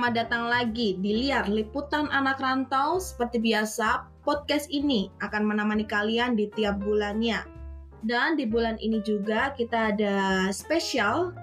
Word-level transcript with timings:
selamat 0.00 0.16
datang 0.16 0.48
lagi 0.48 0.96
di 0.96 1.12
Liar 1.12 1.44
Liputan 1.44 2.08
Anak 2.08 2.40
Rantau. 2.40 2.96
Seperti 2.96 3.36
biasa, 3.36 4.08
podcast 4.24 4.64
ini 4.72 5.12
akan 5.20 5.44
menemani 5.44 5.84
kalian 5.84 6.40
di 6.40 6.48
tiap 6.56 6.80
bulannya. 6.80 7.44
Dan 8.08 8.32
di 8.32 8.48
bulan 8.48 8.80
ini 8.80 9.04
juga 9.04 9.52
kita 9.52 9.92
ada 9.92 10.48
spesial, 10.56 11.36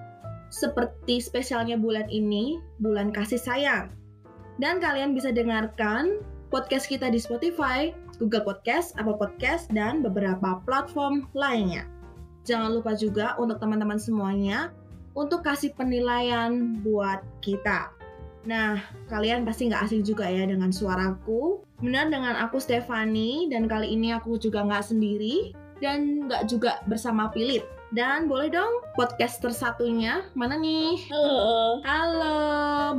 seperti 0.50 1.22
spesialnya 1.22 1.78
bulan 1.78 2.10
ini, 2.10 2.58
bulan 2.82 3.14
kasih 3.14 3.38
sayang. 3.38 3.94
Dan 4.58 4.82
kalian 4.82 5.14
bisa 5.14 5.30
dengarkan 5.30 6.18
podcast 6.50 6.90
kita 6.90 7.14
di 7.14 7.22
Spotify, 7.22 7.94
Google 8.18 8.42
Podcast, 8.42 8.90
Apple 8.98 9.22
Podcast, 9.22 9.70
dan 9.70 10.02
beberapa 10.02 10.58
platform 10.66 11.30
lainnya. 11.30 11.86
Jangan 12.42 12.74
lupa 12.74 12.98
juga 12.98 13.38
untuk 13.38 13.62
teman-teman 13.62 14.02
semuanya 14.02 14.74
untuk 15.14 15.46
kasih 15.46 15.70
penilaian 15.78 16.82
buat 16.82 17.22
kita. 17.38 17.97
Nah, 18.46 18.78
kalian 19.10 19.42
pasti 19.42 19.66
nggak 19.66 19.88
asing 19.90 20.02
juga 20.06 20.28
ya 20.30 20.46
dengan 20.46 20.70
suaraku. 20.70 21.64
Benar 21.82 22.10
dengan 22.10 22.34
aku 22.38 22.58
Stefani, 22.58 23.50
dan 23.50 23.66
kali 23.66 23.94
ini 23.94 24.14
aku 24.14 24.38
juga 24.38 24.62
nggak 24.66 24.84
sendiri, 24.94 25.54
dan 25.82 26.26
nggak 26.26 26.50
juga 26.50 26.82
bersama 26.86 27.30
Philip. 27.34 27.62
Dan 27.88 28.28
boleh 28.28 28.52
dong 28.52 28.84
podcast 28.92 29.40
tersatunya, 29.40 30.28
mana 30.36 30.60
nih? 30.60 31.08
Halo. 31.08 31.80
Halo, 31.88 32.38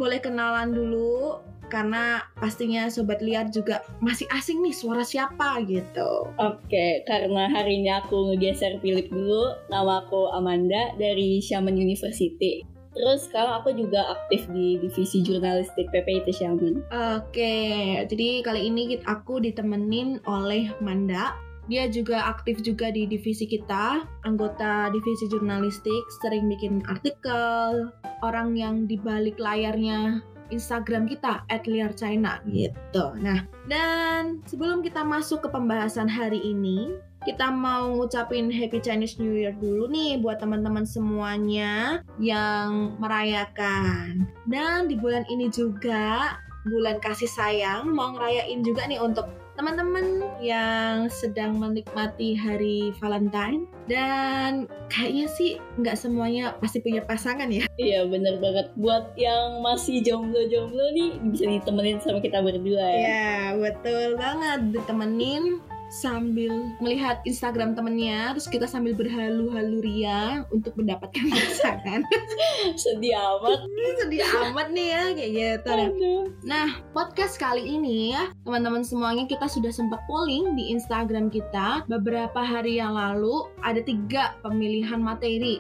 boleh 0.02 0.18
kenalan 0.18 0.74
dulu? 0.74 1.38
Karena 1.70 2.26
pastinya 2.42 2.90
Sobat 2.90 3.22
Liar 3.22 3.54
juga 3.54 3.86
masih 4.02 4.26
asing 4.34 4.66
nih 4.66 4.74
suara 4.74 5.06
siapa 5.06 5.62
gitu. 5.70 6.34
Oke, 6.42 7.06
karena 7.06 7.46
hari 7.54 7.86
ini 7.86 7.94
aku 7.94 8.34
ngegeser 8.34 8.82
Philip 8.82 9.06
dulu. 9.14 9.54
Nama 9.70 10.02
aku 10.02 10.34
Amanda 10.34 10.98
dari 10.98 11.38
Shaman 11.38 11.78
University. 11.78 12.66
Terus 13.00 13.32
sekarang 13.32 13.64
aku 13.64 13.72
juga 13.80 14.12
aktif 14.12 14.44
di 14.52 14.76
divisi 14.76 15.24
jurnalistik 15.24 15.88
PPIT 15.88 16.36
Shaman. 16.36 16.84
Oke, 17.16 17.56
jadi 18.04 18.44
kali 18.44 18.68
ini 18.68 19.00
aku 19.08 19.40
ditemenin 19.40 20.20
oleh 20.28 20.68
Manda. 20.84 21.40
Dia 21.72 21.88
juga 21.88 22.28
aktif 22.28 22.60
juga 22.60 22.92
di 22.92 23.08
divisi 23.08 23.48
kita, 23.48 24.04
anggota 24.28 24.92
divisi 24.92 25.32
jurnalistik, 25.32 26.04
sering 26.20 26.52
bikin 26.52 26.84
artikel, 26.92 27.94
orang 28.20 28.58
yang 28.58 28.84
di 28.84 29.00
balik 29.00 29.40
layarnya 29.40 30.20
Instagram 30.50 31.06
kita 31.06 31.46
@liarchina 31.48 32.42
gitu. 32.50 33.14
Nah, 33.22 33.46
dan 33.70 34.42
sebelum 34.50 34.82
kita 34.82 35.06
masuk 35.06 35.46
ke 35.46 35.50
pembahasan 35.54 36.10
hari 36.10 36.42
ini, 36.42 36.98
kita 37.28 37.52
mau 37.52 37.92
ngucapin 37.96 38.48
Happy 38.48 38.80
Chinese 38.80 39.20
New 39.20 39.36
Year 39.36 39.52
dulu 39.56 39.92
nih 39.92 40.20
buat 40.24 40.40
teman-teman 40.40 40.88
semuanya 40.88 42.00
yang 42.22 42.96
merayakan. 43.02 44.28
Dan 44.48 44.88
di 44.88 44.96
bulan 44.96 45.28
ini 45.28 45.52
juga 45.52 46.40
bulan 46.68 47.00
kasih 47.00 47.28
sayang 47.28 47.92
mau 47.92 48.12
ngerayain 48.16 48.60
juga 48.64 48.84
nih 48.88 49.00
untuk 49.00 49.28
teman-teman 49.60 50.24
yang 50.40 51.12
sedang 51.12 51.60
menikmati 51.60 52.32
hari 52.32 52.96
Valentine 52.96 53.68
dan 53.92 54.72
kayaknya 54.88 55.28
sih 55.36 55.60
nggak 55.76 56.00
semuanya 56.00 56.56
pasti 56.64 56.80
punya 56.80 57.04
pasangan 57.04 57.52
ya. 57.52 57.68
Iya 57.76 58.08
bener 58.08 58.40
banget. 58.40 58.72
Buat 58.80 59.20
yang 59.20 59.60
masih 59.60 60.00
jomblo-jomblo 60.00 60.96
nih 60.96 61.20
bisa 61.36 61.44
ditemenin 61.44 62.00
sama 62.00 62.24
kita 62.24 62.40
berdua 62.40 62.88
ya. 62.88 63.04
Iya 63.04 63.36
betul 63.60 64.16
banget 64.16 64.80
ditemenin 64.80 65.60
sambil 65.90 66.70
melihat 66.78 67.20
Instagram 67.26 67.74
temennya 67.74 68.38
terus 68.38 68.46
kita 68.46 68.70
sambil 68.70 68.94
berhalu-halu 68.94 69.82
ria 69.82 70.46
untuk 70.54 70.78
mendapatkan 70.78 71.26
pasangan 71.34 72.06
Sedih 72.82 73.18
amat. 73.18 73.60
sedih 74.06 74.22
amat 74.50 74.68
nih 74.70 74.88
ya 74.94 75.04
kayak 75.18 75.32
gitu 75.34 75.70
Aduh. 75.74 76.24
Nah, 76.46 76.80
podcast 76.96 77.36
kali 77.36 77.62
ini 77.66 78.14
ya, 78.16 78.32
teman-teman 78.46 78.86
semuanya 78.86 79.26
kita 79.28 79.50
sudah 79.50 79.70
sempat 79.74 80.00
polling 80.08 80.56
di 80.56 80.72
Instagram 80.72 81.28
kita 81.28 81.84
beberapa 81.90 82.40
hari 82.40 82.80
yang 82.80 82.96
lalu. 82.96 83.48
Ada 83.66 83.84
tiga 83.84 84.38
pemilihan 84.46 85.02
materi. 85.02 85.60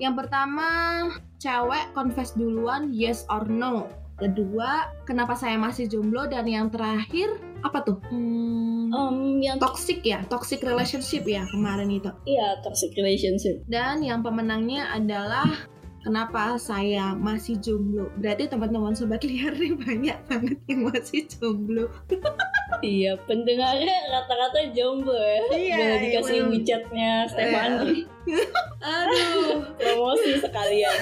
Yang 0.00 0.24
pertama, 0.24 0.68
cewek 1.42 1.92
confess 1.92 2.32
duluan 2.32 2.88
yes 2.92 3.28
or 3.28 3.44
no. 3.48 3.88
Kedua, 4.20 4.70
kenapa 5.02 5.32
saya 5.32 5.56
masih 5.56 5.88
jomblo 5.88 6.28
dan 6.28 6.44
yang 6.44 6.68
terakhir 6.68 7.40
apa 7.64 7.80
tuh? 7.80 7.98
Hmm, 8.12 8.68
Um, 8.90 9.38
yang 9.38 9.54
toxic 9.56 10.02
ya, 10.02 10.20
toxic 10.26 10.60
relationship 10.60 11.22
ya 11.22 11.46
kemarin 11.48 11.86
itu. 11.88 12.10
iya 12.26 12.58
toxic 12.60 12.90
relationship. 12.92 13.62
Dan 13.64 14.02
yang 14.02 14.18
pemenangnya 14.20 14.90
adalah 14.90 15.46
kenapa 16.02 16.58
saya 16.58 17.14
masih 17.14 17.54
jomblo. 17.62 18.10
Berarti 18.18 18.50
teman-teman 18.50 18.92
sobat 18.92 19.22
liar 19.22 19.54
nih 19.54 19.78
banyak 19.78 20.18
banget 20.26 20.58
yang 20.66 20.90
masih 20.90 21.24
jomblo. 21.26 21.86
Iya, 22.80 23.12
pendengarnya 23.28 23.92
rata-rata 24.08 24.72
jomblo 24.72 25.12
ya. 25.12 25.42
Iya, 25.52 25.76
Boleh 25.76 25.98
dikasih 26.00 26.36
emang. 26.40 26.50
WeChat-nya 26.54 27.10
Stefani. 27.28 28.08
Aduh. 28.96 29.68
Promosi 29.82 30.40
sekalian. 30.40 30.98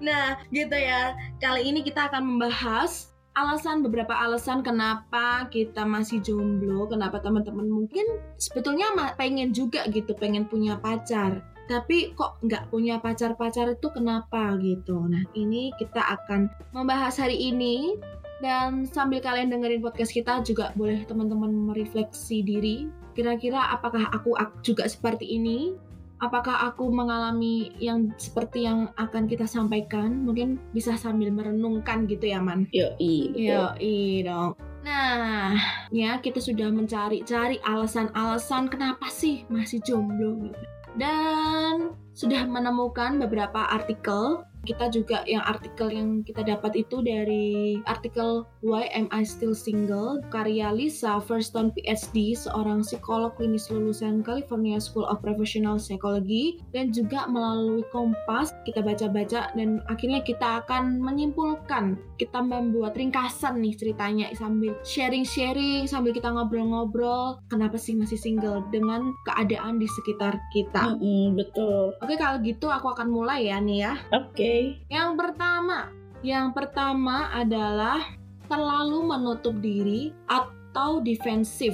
Nah, 0.00 0.40
gitu 0.48 0.76
ya. 0.76 1.14
Kali 1.38 1.68
ini 1.68 1.84
kita 1.84 2.08
akan 2.08 2.24
membahas 2.24 3.10
alasan 3.38 3.86
beberapa 3.86 4.10
alasan 4.10 4.60
kenapa 4.60 5.46
kita 5.54 5.86
masih 5.86 6.18
jomblo, 6.20 6.90
kenapa 6.90 7.22
teman-teman 7.22 7.68
mungkin 7.70 8.04
sebetulnya 8.36 8.90
pengen 9.14 9.54
juga 9.54 9.86
gitu, 9.88 10.12
pengen 10.18 10.50
punya 10.50 10.76
pacar. 10.76 11.40
Tapi 11.70 12.10
kok 12.18 12.42
nggak 12.42 12.74
punya 12.74 12.98
pacar-pacar 12.98 13.78
itu 13.78 13.88
kenapa 13.94 14.58
gitu. 14.58 15.06
Nah, 15.06 15.22
ini 15.38 15.70
kita 15.78 16.02
akan 16.02 16.50
membahas 16.74 17.14
hari 17.22 17.38
ini 17.38 17.94
dan 18.42 18.88
sambil 18.88 19.22
kalian 19.22 19.52
dengerin 19.52 19.84
podcast 19.84 20.10
kita 20.10 20.42
juga 20.42 20.74
boleh 20.74 21.06
teman-teman 21.06 21.70
merefleksi 21.70 22.42
diri. 22.42 22.90
Kira-kira 23.14 23.70
apakah 23.70 24.10
aku 24.10 24.34
ak- 24.34 24.66
juga 24.66 24.90
seperti 24.90 25.38
ini? 25.38 25.78
Apakah 26.20 26.68
aku 26.68 26.92
mengalami 26.92 27.72
yang 27.80 28.12
seperti 28.20 28.68
yang 28.68 28.92
akan 29.00 29.24
kita 29.26 29.48
sampaikan 29.48 30.22
mungkin 30.22 30.60
bisa 30.76 30.94
sambil 30.94 31.32
merenungkan 31.32 32.04
gitu 32.04 32.28
ya 32.28 32.38
man 32.38 32.68
Yoi, 32.70 33.32
betul. 33.32 33.72
Yo, 33.80 34.24
dong. 34.28 34.52
Nah, 34.80 35.60
ya 35.92 36.16
kita 36.24 36.40
sudah 36.40 36.72
mencari-cari 36.72 37.60
alasan-alasan 37.60 38.72
kenapa 38.72 39.12
sih 39.12 39.44
masih 39.52 39.80
jomblo 39.84 40.40
gitu. 40.40 40.64
Dan 40.96 41.92
sudah 42.16 42.48
menemukan 42.48 43.20
beberapa 43.20 43.68
artikel. 43.68 44.44
Kita 44.64 44.92
juga 44.92 45.24
yang 45.24 45.40
artikel 45.48 45.88
yang 45.88 46.20
kita 46.20 46.44
dapat 46.44 46.84
itu 46.84 47.00
dari 47.00 47.80
artikel 47.88 48.44
Why 48.60 48.92
Am 48.92 49.08
I 49.08 49.24
Still 49.24 49.56
Single 49.56 50.20
karya 50.28 50.68
Lisa 50.70 51.16
Firstone 51.18 51.72
PhD, 51.72 52.36
seorang 52.36 52.84
psikolog 52.84 53.32
klinis 53.40 53.72
lulusan 53.72 54.20
California 54.20 54.76
School 54.76 55.08
of 55.08 55.24
Professional 55.24 55.80
Psychology 55.80 56.60
dan 56.76 56.92
juga 56.92 57.24
melalui 57.24 57.82
Kompas 57.88 58.52
kita 58.68 58.84
baca-baca 58.84 59.50
dan 59.56 59.80
akhirnya 59.88 60.20
kita 60.20 60.62
akan 60.64 61.00
menyimpulkan 61.00 61.96
kita 62.20 62.44
membuat 62.44 62.92
ringkasan 62.94 63.64
nih 63.64 63.72
ceritanya 63.72 64.28
sambil 64.36 64.76
sharing-sharing 64.84 65.88
sambil 65.88 66.12
kita 66.12 66.28
ngobrol-ngobrol 66.28 67.40
kenapa 67.48 67.80
sih 67.80 67.96
masih 67.96 68.20
single 68.20 68.60
dengan 68.68 69.08
keadaan 69.24 69.80
di 69.80 69.88
sekitar 69.88 70.36
kita. 70.52 70.94
Mm-mm, 71.00 71.32
betul. 71.40 71.96
Oke 72.04 72.20
kalau 72.20 72.36
gitu 72.44 72.68
aku 72.68 72.92
akan 72.92 73.08
mulai 73.08 73.48
ya 73.48 73.56
nih 73.56 73.88
ya. 73.88 73.92
Oke. 74.12 74.49
Yang 74.90 75.10
pertama, 75.16 75.78
yang 76.20 76.50
pertama 76.50 77.30
adalah 77.30 78.02
terlalu 78.50 79.06
menutup 79.06 79.54
diri 79.62 80.10
atau 80.26 80.98
defensif. 81.00 81.72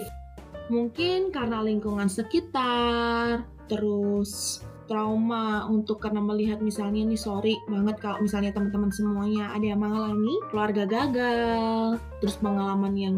Mungkin 0.69 1.33
karena 1.33 1.63
lingkungan 1.63 2.11
sekitar, 2.11 3.47
terus 3.71 4.61
trauma 4.87 5.67
untuk 5.67 5.99
karena 5.99 6.23
melihat 6.23 6.63
misalnya 6.63 7.03
nih 7.03 7.19
sorry 7.19 7.59
banget 7.67 7.99
kalau 7.99 8.23
misalnya 8.23 8.55
teman-teman 8.55 8.95
semuanya 8.95 9.51
ada 9.51 9.67
yang 9.67 9.83
mengalami 9.83 10.35
keluarga 10.51 10.87
gagal, 10.87 11.99
terus 12.23 12.37
pengalaman 12.39 12.95
yang 12.95 13.17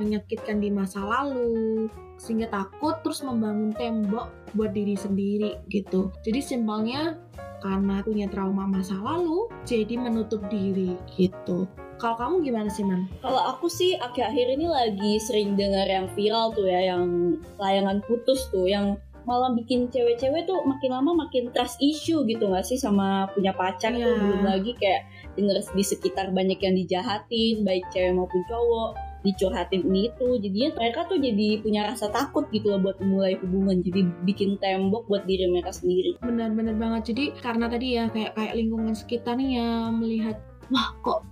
menyakitkan 0.00 0.60
di 0.60 0.72
masa 0.72 1.04
lalu, 1.04 1.88
sehingga 2.16 2.48
takut 2.48 3.00
terus 3.04 3.20
membangun 3.20 3.76
tembok 3.76 4.32
buat 4.56 4.72
diri 4.72 4.96
sendiri 4.96 5.60
gitu. 5.68 6.08
Jadi 6.24 6.40
simpelnya 6.40 7.20
karena 7.62 8.02
punya 8.02 8.26
trauma 8.26 8.66
masa 8.66 8.98
lalu, 8.98 9.46
jadi 9.62 9.94
menutup 9.94 10.42
diri 10.50 10.98
gitu. 11.14 11.70
Kalau 11.96 12.18
kamu 12.18 12.34
gimana 12.42 12.66
sih, 12.66 12.82
Man? 12.82 13.06
Kalau 13.22 13.38
aku 13.38 13.70
sih 13.70 13.94
akhir-akhir 13.94 14.58
ini 14.58 14.66
lagi 14.66 15.12
sering 15.22 15.54
dengar 15.54 15.86
yang 15.86 16.10
viral 16.18 16.50
tuh 16.50 16.66
ya, 16.66 16.92
yang 16.92 17.38
layangan 17.62 18.02
putus 18.02 18.50
tuh, 18.50 18.66
yang 18.66 18.98
malah 19.22 19.54
bikin 19.54 19.86
cewek-cewek 19.86 20.50
tuh 20.50 20.66
makin 20.66 20.90
lama 20.90 21.14
makin 21.14 21.54
trust 21.54 21.78
issue 21.78 22.26
gitu 22.26 22.50
gak 22.50 22.66
sih 22.66 22.74
sama 22.74 23.30
punya 23.30 23.54
pacar 23.54 23.94
tuh 23.94 24.02
Iya. 24.02 24.18
belum 24.18 24.42
lagi 24.42 24.74
kayak 24.74 25.06
denger 25.38 25.62
di 25.62 25.84
sekitar 25.86 26.34
banyak 26.34 26.58
yang 26.58 26.74
dijahatin 26.74 27.62
baik 27.62 27.86
cewek 27.94 28.18
maupun 28.18 28.42
cowok 28.50 28.98
dicurhatin 29.22 29.86
ini 29.86 30.10
itu 30.10 30.26
jadinya 30.42 30.70
mereka 30.78 31.06
tuh 31.06 31.18
jadi 31.18 31.62
punya 31.62 31.86
rasa 31.86 32.10
takut 32.10 32.46
gitu 32.50 32.74
loh 32.74 32.82
buat 32.82 32.98
memulai 32.98 33.38
hubungan 33.38 33.78
jadi 33.82 34.02
bikin 34.26 34.58
tembok 34.58 35.06
buat 35.06 35.22
diri 35.24 35.46
mereka 35.50 35.70
sendiri. 35.70 36.18
Benar-benar 36.22 36.74
banget. 36.76 37.14
Jadi 37.14 37.24
karena 37.38 37.66
tadi 37.70 37.86
ya 37.98 38.10
kayak 38.10 38.34
kayak 38.34 38.54
lingkungan 38.58 38.94
sekitar 38.94 39.38
nih 39.38 39.62
yang 39.62 39.98
melihat, 40.02 40.36
wah 40.70 40.90
kok 41.06 41.22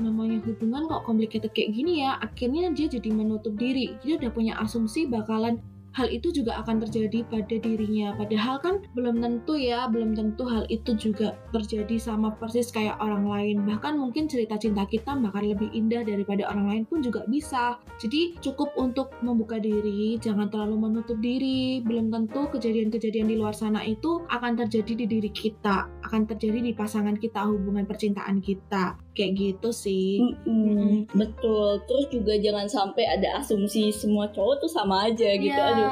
namanya 0.00 0.40
hubungan 0.48 0.88
kok 0.88 1.04
complicated 1.04 1.50
kayak 1.52 1.76
gini 1.76 2.06
ya? 2.06 2.16
Akhirnya 2.22 2.72
dia 2.72 2.86
jadi 2.88 3.10
menutup 3.12 3.52
diri. 3.58 3.98
Dia 4.00 4.16
udah 4.16 4.30
punya 4.32 4.54
asumsi 4.62 5.10
bakalan 5.10 5.60
hal 5.92 6.06
itu 6.10 6.30
juga 6.30 6.58
akan 6.62 6.82
terjadi 6.86 7.26
pada 7.26 7.56
dirinya. 7.58 8.14
Padahal 8.14 8.56
kan 8.62 8.74
belum 8.94 9.22
tentu 9.22 9.58
ya, 9.58 9.90
belum 9.90 10.14
tentu 10.14 10.46
hal 10.46 10.64
itu 10.70 10.94
juga 10.94 11.34
terjadi 11.50 11.96
sama 11.98 12.34
persis 12.38 12.70
kayak 12.70 12.98
orang 13.02 13.26
lain. 13.26 13.56
Bahkan 13.66 13.98
mungkin 13.98 14.30
cerita 14.30 14.56
cinta 14.56 14.86
kita 14.86 15.18
bahkan 15.18 15.46
lebih 15.46 15.70
indah 15.74 16.06
daripada 16.06 16.46
orang 16.50 16.66
lain 16.70 16.84
pun 16.86 17.02
juga 17.02 17.26
bisa. 17.26 17.78
Jadi 17.98 18.38
cukup 18.38 18.74
untuk 18.78 19.12
membuka 19.20 19.58
diri, 19.58 20.16
jangan 20.18 20.48
terlalu 20.48 20.90
menutup 20.90 21.18
diri. 21.18 21.82
Belum 21.82 22.08
tentu 22.08 22.46
kejadian-kejadian 22.50 23.26
di 23.30 23.36
luar 23.38 23.54
sana 23.54 23.82
itu 23.82 24.22
akan 24.30 24.56
terjadi 24.66 25.04
di 25.04 25.06
diri 25.06 25.30
kita, 25.30 25.90
akan 26.06 26.26
terjadi 26.30 26.58
di 26.62 26.72
pasangan 26.72 27.16
kita, 27.18 27.44
hubungan 27.46 27.84
percintaan 27.84 28.38
kita. 28.38 28.98
Kayak 29.10 29.32
gitu 29.36 29.68
sih. 29.70 30.22
Mm-mm, 30.22 31.10
Betul. 31.10 31.82
Terus 31.84 32.06
juga 32.08 32.38
jangan 32.38 32.66
sampai 32.66 33.04
ada 33.04 33.42
asumsi 33.42 33.90
semua 33.90 34.30
cowok 34.30 34.62
tuh 34.62 34.70
sama 34.70 35.10
aja 35.10 35.34
gitu. 35.34 35.58
Aduh. 35.58 35.90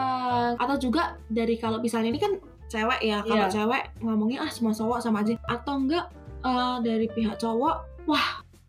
Atau 0.57 0.77
juga 0.79 1.19
dari 1.27 1.59
kalau 1.59 1.83
misalnya 1.83 2.15
ini 2.15 2.21
kan 2.23 2.39
cewek 2.69 3.01
ya, 3.03 3.25
kalau 3.25 3.49
Iya. 3.49 3.53
cewek 3.53 3.85
ngomongnya 4.01 4.47
ah 4.47 4.51
semua 4.53 4.71
cowok 4.71 4.99
sama 5.03 5.27
aja. 5.27 5.35
Atau 5.45 5.83
enggak 5.83 6.07
eh, 6.39 6.77
dari 6.81 7.11
pihak 7.11 7.37
cowok, 7.37 8.07
wah 8.07 8.29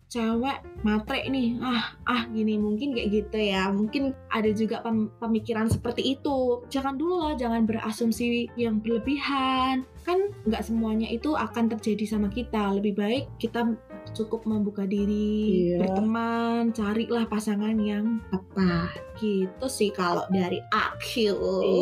cewek 0.09 0.57
matre 0.81 1.21
nih, 1.29 1.61
ah 1.61 1.93
ah 2.01 2.25
gini 2.33 2.57
mungkin 2.57 2.97
kayak 2.97 3.13
gitu 3.13 3.37
ya. 3.37 3.69
Mungkin 3.69 4.09
ada 4.33 4.49
juga 4.49 4.81
pem- 4.81 5.13
pemikiran 5.21 5.69
seperti 5.69 6.17
itu. 6.17 6.65
Jangan 6.65 6.97
dulu 6.97 7.21
lah, 7.21 7.37
jangan 7.37 7.69
berasumsi 7.69 8.49
yang 8.57 8.81
berlebihan. 8.81 9.85
Kan 10.01 10.33
nggak 10.49 10.65
semuanya 10.65 11.05
itu 11.05 11.37
akan 11.37 11.69
terjadi 11.69 12.09
sama 12.09 12.33
kita. 12.33 12.73
Lebih 12.73 12.97
baik 12.97 13.23
kita 13.37 13.69
cukup 14.11 14.43
membuka 14.49 14.83
diri, 14.83 15.69
Iya. 15.71 15.85
berteman, 15.85 16.73
carilah 16.73 17.25
pasangan 17.25 17.77
yang 17.77 18.19
tepat. 18.29 18.97
Gitu 19.17 19.65
sih 19.69 19.91
kalau 19.93 20.25
dari 20.29 20.59
aku. 20.69 21.31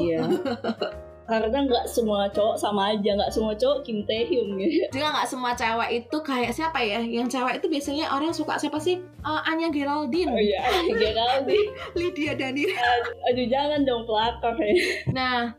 Iya. 0.10 0.22
Karena 1.28 1.60
nggak 1.68 1.86
semua 1.86 2.32
cowok 2.32 2.56
sama 2.56 2.96
aja, 2.96 3.20
nggak 3.20 3.32
semua 3.36 3.52
cowok 3.52 3.84
Kim 3.84 4.08
Tae 4.08 4.24
Hyun 4.24 4.56
gitu. 4.56 4.88
Juga 4.96 5.12
nggak 5.12 5.28
semua 5.28 5.52
cewek 5.52 5.90
itu 6.00 6.18
kayak 6.24 6.56
siapa 6.56 6.80
ya? 6.80 7.04
Yang 7.04 7.36
cewek 7.36 7.60
itu 7.60 7.68
biasanya 7.68 8.06
orang 8.16 8.32
suka 8.32 8.56
siapa 8.56 8.80
sih? 8.80 9.04
Eh, 9.04 9.42
Anya 9.52 9.68
Geraldine, 9.68 10.32
Oh 10.32 10.40
iya, 10.40 10.64
Geraldine. 11.04 11.72
Lydia 11.94 12.32
Danir. 12.32 12.72
Aduh 13.28 13.46
jangan 13.46 13.84
dong 13.84 14.08
pelakor 14.08 14.56
ya. 14.56 14.72
Nah, 15.12 15.52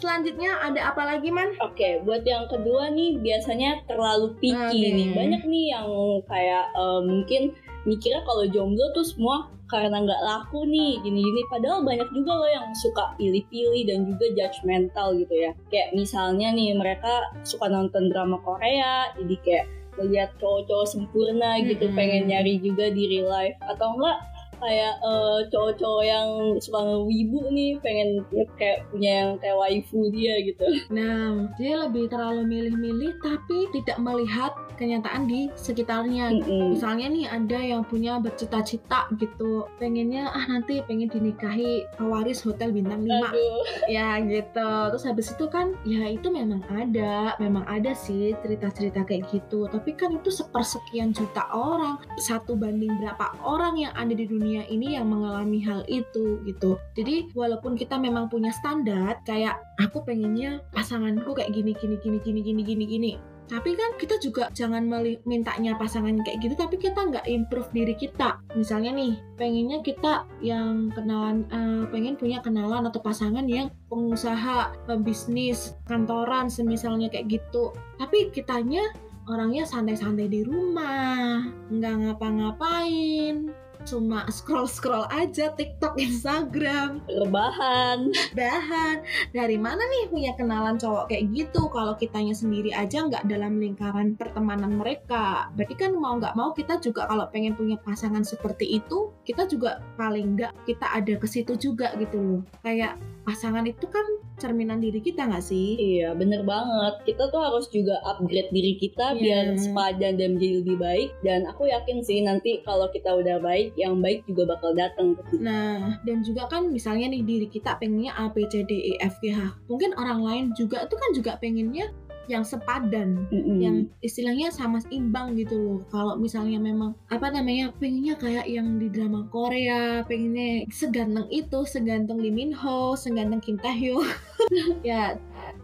selanjutnya 0.00 0.56
ada 0.58 0.90
apa 0.90 1.04
lagi 1.04 1.28
man? 1.28 1.52
Oke, 1.60 2.00
buat 2.02 2.24
yang 2.24 2.48
kedua 2.48 2.88
nih 2.88 3.20
biasanya 3.20 3.84
terlalu 3.84 4.32
picky 4.40 4.80
Oke. 4.80 4.96
nih. 4.96 5.08
Banyak 5.12 5.42
nih 5.44 5.64
yang 5.76 5.86
kayak 6.24 6.72
eh, 6.72 7.00
mungkin 7.04 7.42
mikirnya 7.82 8.24
kalau 8.24 8.46
jomblo 8.48 8.86
tuh 8.94 9.04
semua 9.04 9.50
karena 9.72 10.04
nggak 10.04 10.22
laku 10.22 10.68
nih 10.68 11.00
gini-gini. 11.00 11.40
Padahal 11.48 11.80
banyak 11.80 12.12
juga 12.12 12.32
loh 12.36 12.50
yang 12.52 12.68
suka 12.76 13.16
pilih-pilih 13.16 13.88
dan 13.88 14.04
juga 14.04 14.26
judgmental 14.36 15.16
gitu 15.16 15.32
ya. 15.32 15.56
Kayak 15.72 15.96
misalnya 15.96 16.52
nih 16.52 16.76
mereka 16.76 17.32
suka 17.48 17.72
nonton 17.72 18.12
drama 18.12 18.36
Korea, 18.44 19.16
jadi 19.16 19.36
kayak 19.40 19.66
ngeliat 19.96 20.30
cowok-cowok 20.40 20.88
sempurna 20.88 21.60
gitu, 21.64 21.88
Mm-mm. 21.88 21.96
pengen 21.96 22.28
nyari 22.28 22.56
juga 22.60 22.88
di 22.88 23.12
real 23.12 23.28
life 23.28 23.56
atau 23.64 23.92
enggak 23.96 24.16
kayak 24.62 24.94
eh, 25.02 25.38
cowok-cowok 25.50 26.04
yang 26.06 26.28
suka 26.62 26.80
ngewibu 26.80 27.40
nih 27.50 27.72
pengen 27.82 28.08
ya, 28.30 28.44
kayak 28.56 28.78
punya 28.94 29.10
yang 29.10 29.30
kayak 29.42 29.56
waifu 29.58 30.00
dia 30.14 30.34
gitu. 30.46 30.64
Nah, 30.94 31.50
dia 31.58 31.82
lebih 31.82 32.06
terlalu 32.08 32.46
milih-milih 32.46 33.18
tapi 33.18 33.66
tidak 33.74 33.98
melihat 33.98 34.54
kenyataan 34.78 35.26
di 35.26 35.50
sekitarnya. 35.58 36.32
Mm-mm. 36.32 36.78
Misalnya 36.78 37.06
nih 37.10 37.26
ada 37.28 37.58
yang 37.58 37.82
punya 37.82 38.18
bercita-cita 38.22 39.10
gitu, 39.18 39.66
pengennya 39.76 40.28
ah 40.30 40.44
nanti 40.46 40.84
pengen 40.86 41.08
dinikahi 41.08 41.88
pewaris 41.96 42.44
hotel 42.44 42.68
bintang 42.76 43.08
5 43.08 43.08
Aduh. 43.08 43.62
ya 43.88 44.20
gitu 44.20 44.68
terus 44.92 45.04
habis 45.08 45.32
itu 45.32 45.48
kan 45.48 45.72
ya 45.88 46.12
itu 46.12 46.28
memang 46.28 46.60
ada 46.68 47.32
memang 47.40 47.64
ada 47.64 47.96
sih 47.96 48.36
cerita-cerita 48.44 49.08
kayak 49.08 49.32
gitu 49.32 49.64
tapi 49.72 49.96
kan 49.96 50.12
itu 50.12 50.28
sepersekian 50.28 51.16
juta 51.16 51.48
orang 51.56 51.96
satu 52.20 52.52
banding 52.52 52.92
berapa 53.00 53.32
orang 53.40 53.80
yang 53.80 53.92
ada 53.96 54.12
di 54.12 54.28
dunia 54.28 54.51
ini 54.68 55.00
yang 55.00 55.08
mengalami 55.08 55.64
hal 55.64 55.80
itu 55.88 56.44
gitu. 56.44 56.76
Jadi 56.92 57.32
walaupun 57.32 57.72
kita 57.80 57.96
memang 57.96 58.28
punya 58.28 58.52
standar 58.52 59.24
kayak 59.24 59.56
aku 59.80 60.04
pengennya 60.04 60.60
pasanganku 60.76 61.32
kayak 61.32 61.56
gini 61.56 61.72
gini 61.72 61.96
gini 62.04 62.18
gini 62.20 62.40
gini 62.44 62.62
gini 62.62 62.84
gini. 62.84 63.12
Tapi 63.48 63.76
kan 63.76 64.00
kita 64.00 64.16
juga 64.22 64.48
jangan 64.54 64.88
mintanya 65.28 65.76
pasangan 65.76 66.24
kayak 66.24 66.40
gitu 66.40 66.54
tapi 66.56 66.80
kita 66.80 66.96
nggak 66.96 67.26
improve 67.28 67.68
diri 67.72 67.96
kita. 67.96 68.40
Misalnya 68.56 68.92
nih 68.96 69.12
pengennya 69.40 69.80
kita 69.84 70.28
yang 70.44 70.92
kenalan 70.92 71.44
eh, 71.52 71.84
pengen 71.88 72.16
punya 72.20 72.40
kenalan 72.44 72.88
atau 72.88 73.00
pasangan 73.00 73.44
yang 73.48 73.68
pengusaha 73.92 74.72
pebisnis 74.88 75.76
kantoran 75.84 76.48
semisalnya 76.48 77.08
kayak 77.12 77.40
gitu. 77.40 77.72
Tapi 78.00 78.32
kitanya 78.32 78.88
orangnya 79.30 79.62
santai-santai 79.62 80.26
di 80.26 80.42
rumah 80.42 81.46
nggak 81.70 81.94
ngapa-ngapain 82.02 83.54
cuma 83.84 84.24
scroll-scroll 84.30 85.06
aja 85.10 85.52
TikTok, 85.52 85.98
Instagram, 85.98 87.02
rebahan. 87.06 88.10
Bahan 88.32 88.96
dari 89.34 89.56
mana 89.58 89.82
nih 89.82 90.08
punya 90.08 90.32
kenalan 90.38 90.78
cowok 90.78 91.10
kayak 91.10 91.28
gitu? 91.34 91.68
Kalau 91.68 91.94
kitanya 91.98 92.32
sendiri 92.32 92.70
aja 92.72 93.04
nggak 93.04 93.26
dalam 93.26 93.58
lingkaran 93.58 94.14
pertemanan 94.16 94.78
mereka. 94.78 95.50
Berarti 95.54 95.74
kan 95.76 95.92
mau 95.96 96.16
nggak 96.16 96.34
mau 96.38 96.54
kita 96.54 96.78
juga 96.78 97.06
kalau 97.06 97.26
pengen 97.28 97.54
punya 97.58 97.76
pasangan 97.82 98.22
seperti 98.22 98.78
itu 98.78 99.12
kita 99.22 99.46
juga 99.46 99.82
paling 99.98 100.38
nggak 100.38 100.52
kita 100.64 100.86
ada 100.88 101.14
ke 101.18 101.26
situ 101.28 101.58
juga 101.58 101.92
gitu 101.98 102.18
loh. 102.18 102.40
Kayak 102.62 102.96
pasangan 103.22 103.62
itu 103.66 103.86
kan 103.86 104.02
cerminan 104.40 104.82
diri 104.82 104.98
kita 104.98 105.28
nggak 105.30 105.44
sih? 105.44 105.78
Iya 105.78 106.18
bener 106.18 106.42
banget. 106.42 107.06
Kita 107.06 107.30
tuh 107.30 107.38
harus 107.38 107.70
juga 107.70 108.00
upgrade 108.02 108.50
diri 108.50 108.74
kita 108.80 109.14
Iya. 109.14 109.20
biar 109.22 109.46
sepadan 109.58 110.14
dan 110.18 110.28
menjadi 110.34 110.54
lebih 110.64 110.76
baik. 110.82 111.10
Dan 111.22 111.46
aku 111.46 111.70
yakin 111.70 112.02
sih 112.02 112.18
nanti 112.26 112.58
kalau 112.66 112.90
kita 112.90 113.14
udah 113.14 113.38
baik 113.38 113.71
yang 113.76 113.98
baik 114.00 114.24
juga 114.28 114.56
bakal 114.56 114.76
datang 114.76 115.16
ke 115.16 115.22
kita 115.32 115.40
Nah, 115.42 115.98
dan 116.04 116.20
juga 116.22 116.48
kan 116.48 116.68
misalnya 116.68 117.08
nih 117.12 117.22
diri 117.24 117.46
kita 117.48 117.76
pengennya 117.80 118.12
A, 118.14 118.28
B, 118.28 118.44
C, 118.48 118.62
D, 118.64 118.72
E, 118.72 118.92
F, 119.00 119.18
G, 119.24 119.32
H. 119.32 119.40
Mungkin 119.68 119.96
orang 119.96 120.20
lain 120.22 120.44
juga 120.52 120.84
itu 120.84 120.94
kan 120.94 121.10
juga 121.16 121.32
pengennya 121.40 121.90
yang 122.30 122.46
sepadan. 122.46 123.26
Mm-mm. 123.32 123.58
yang 123.58 123.76
istilahnya 123.98 124.54
sama 124.54 124.78
imbang 124.94 125.34
gitu 125.34 125.58
loh 125.58 125.80
kalau 125.90 126.14
misalnya 126.14 126.58
memang 126.58 126.94
apa 127.10 127.30
namanya 127.32 127.74
pengennya 127.78 128.14
kayak 128.18 128.46
yang 128.46 128.78
di 128.78 128.86
drama 128.92 129.26
Korea 129.30 130.06
pengennya 130.06 130.68
seganteng 130.70 131.26
itu 131.32 131.66
seganteng 131.66 132.22
Lee 132.22 132.34
Min 132.34 132.54
Ho 132.54 132.94
seganteng 132.94 133.42
Kim 133.42 133.58
Tae 133.58 133.74
Hyun 133.74 134.06
ya 134.86 135.18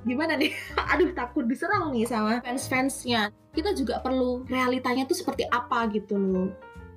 gimana 0.07 0.38
nih 0.38 0.50
aduh 0.93 1.11
takut 1.15 1.47
diserang 1.47 1.95
nih 1.95 2.07
sama 2.07 2.43
fans-fansnya 2.43 3.31
kita 3.55 3.75
juga 3.75 3.99
perlu 3.99 4.47
realitanya 4.47 5.03
tuh 5.09 5.19
seperti 5.19 5.43
apa 5.50 5.91
gitu 5.91 6.15
loh 6.15 6.49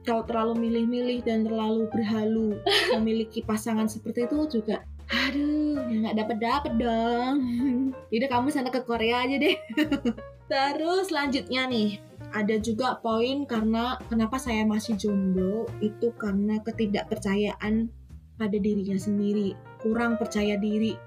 kalau 0.02 0.26
terlalu 0.26 0.70
milih-milih 0.70 1.20
dan 1.26 1.46
terlalu 1.46 1.86
berhalu 1.90 2.58
memiliki 2.98 3.46
pasangan 3.46 3.86
seperti 3.86 4.26
itu 4.26 4.62
juga 4.62 4.82
aduh 5.12 5.76
ya 5.92 5.96
nggak 6.08 6.18
dapet 6.18 6.38
dapet 6.40 6.74
dong 6.80 7.36
Yaudah 8.12 8.30
kamu 8.32 8.48
sana 8.52 8.72
ke 8.72 8.80
Korea 8.84 9.28
aja 9.28 9.36
deh 9.36 9.56
Terus 10.52 11.08
selanjutnya 11.08 11.64
nih, 11.72 11.96
ada 12.36 12.60
juga 12.60 13.00
poin 13.00 13.48
karena 13.48 13.96
kenapa 14.12 14.36
saya 14.36 14.68
masih 14.68 15.00
jomblo 15.00 15.64
itu 15.80 16.12
karena 16.20 16.60
ketidakpercayaan 16.68 17.88
pada 18.36 18.58
dirinya 18.60 19.00
sendiri, 19.00 19.56
kurang 19.80 20.20
percaya 20.20 20.60
diri. 20.60 21.00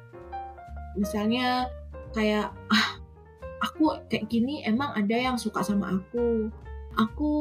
Misalnya 0.97 1.69
kayak 2.17 2.57
ah 2.73 2.89
aku 3.69 4.01
kayak 4.09 4.33
gini 4.33 4.65
emang 4.65 4.97
ada 4.97 5.13
yang 5.13 5.37
suka 5.37 5.61
sama 5.61 5.93
aku. 6.01 6.49
Aku 6.95 7.33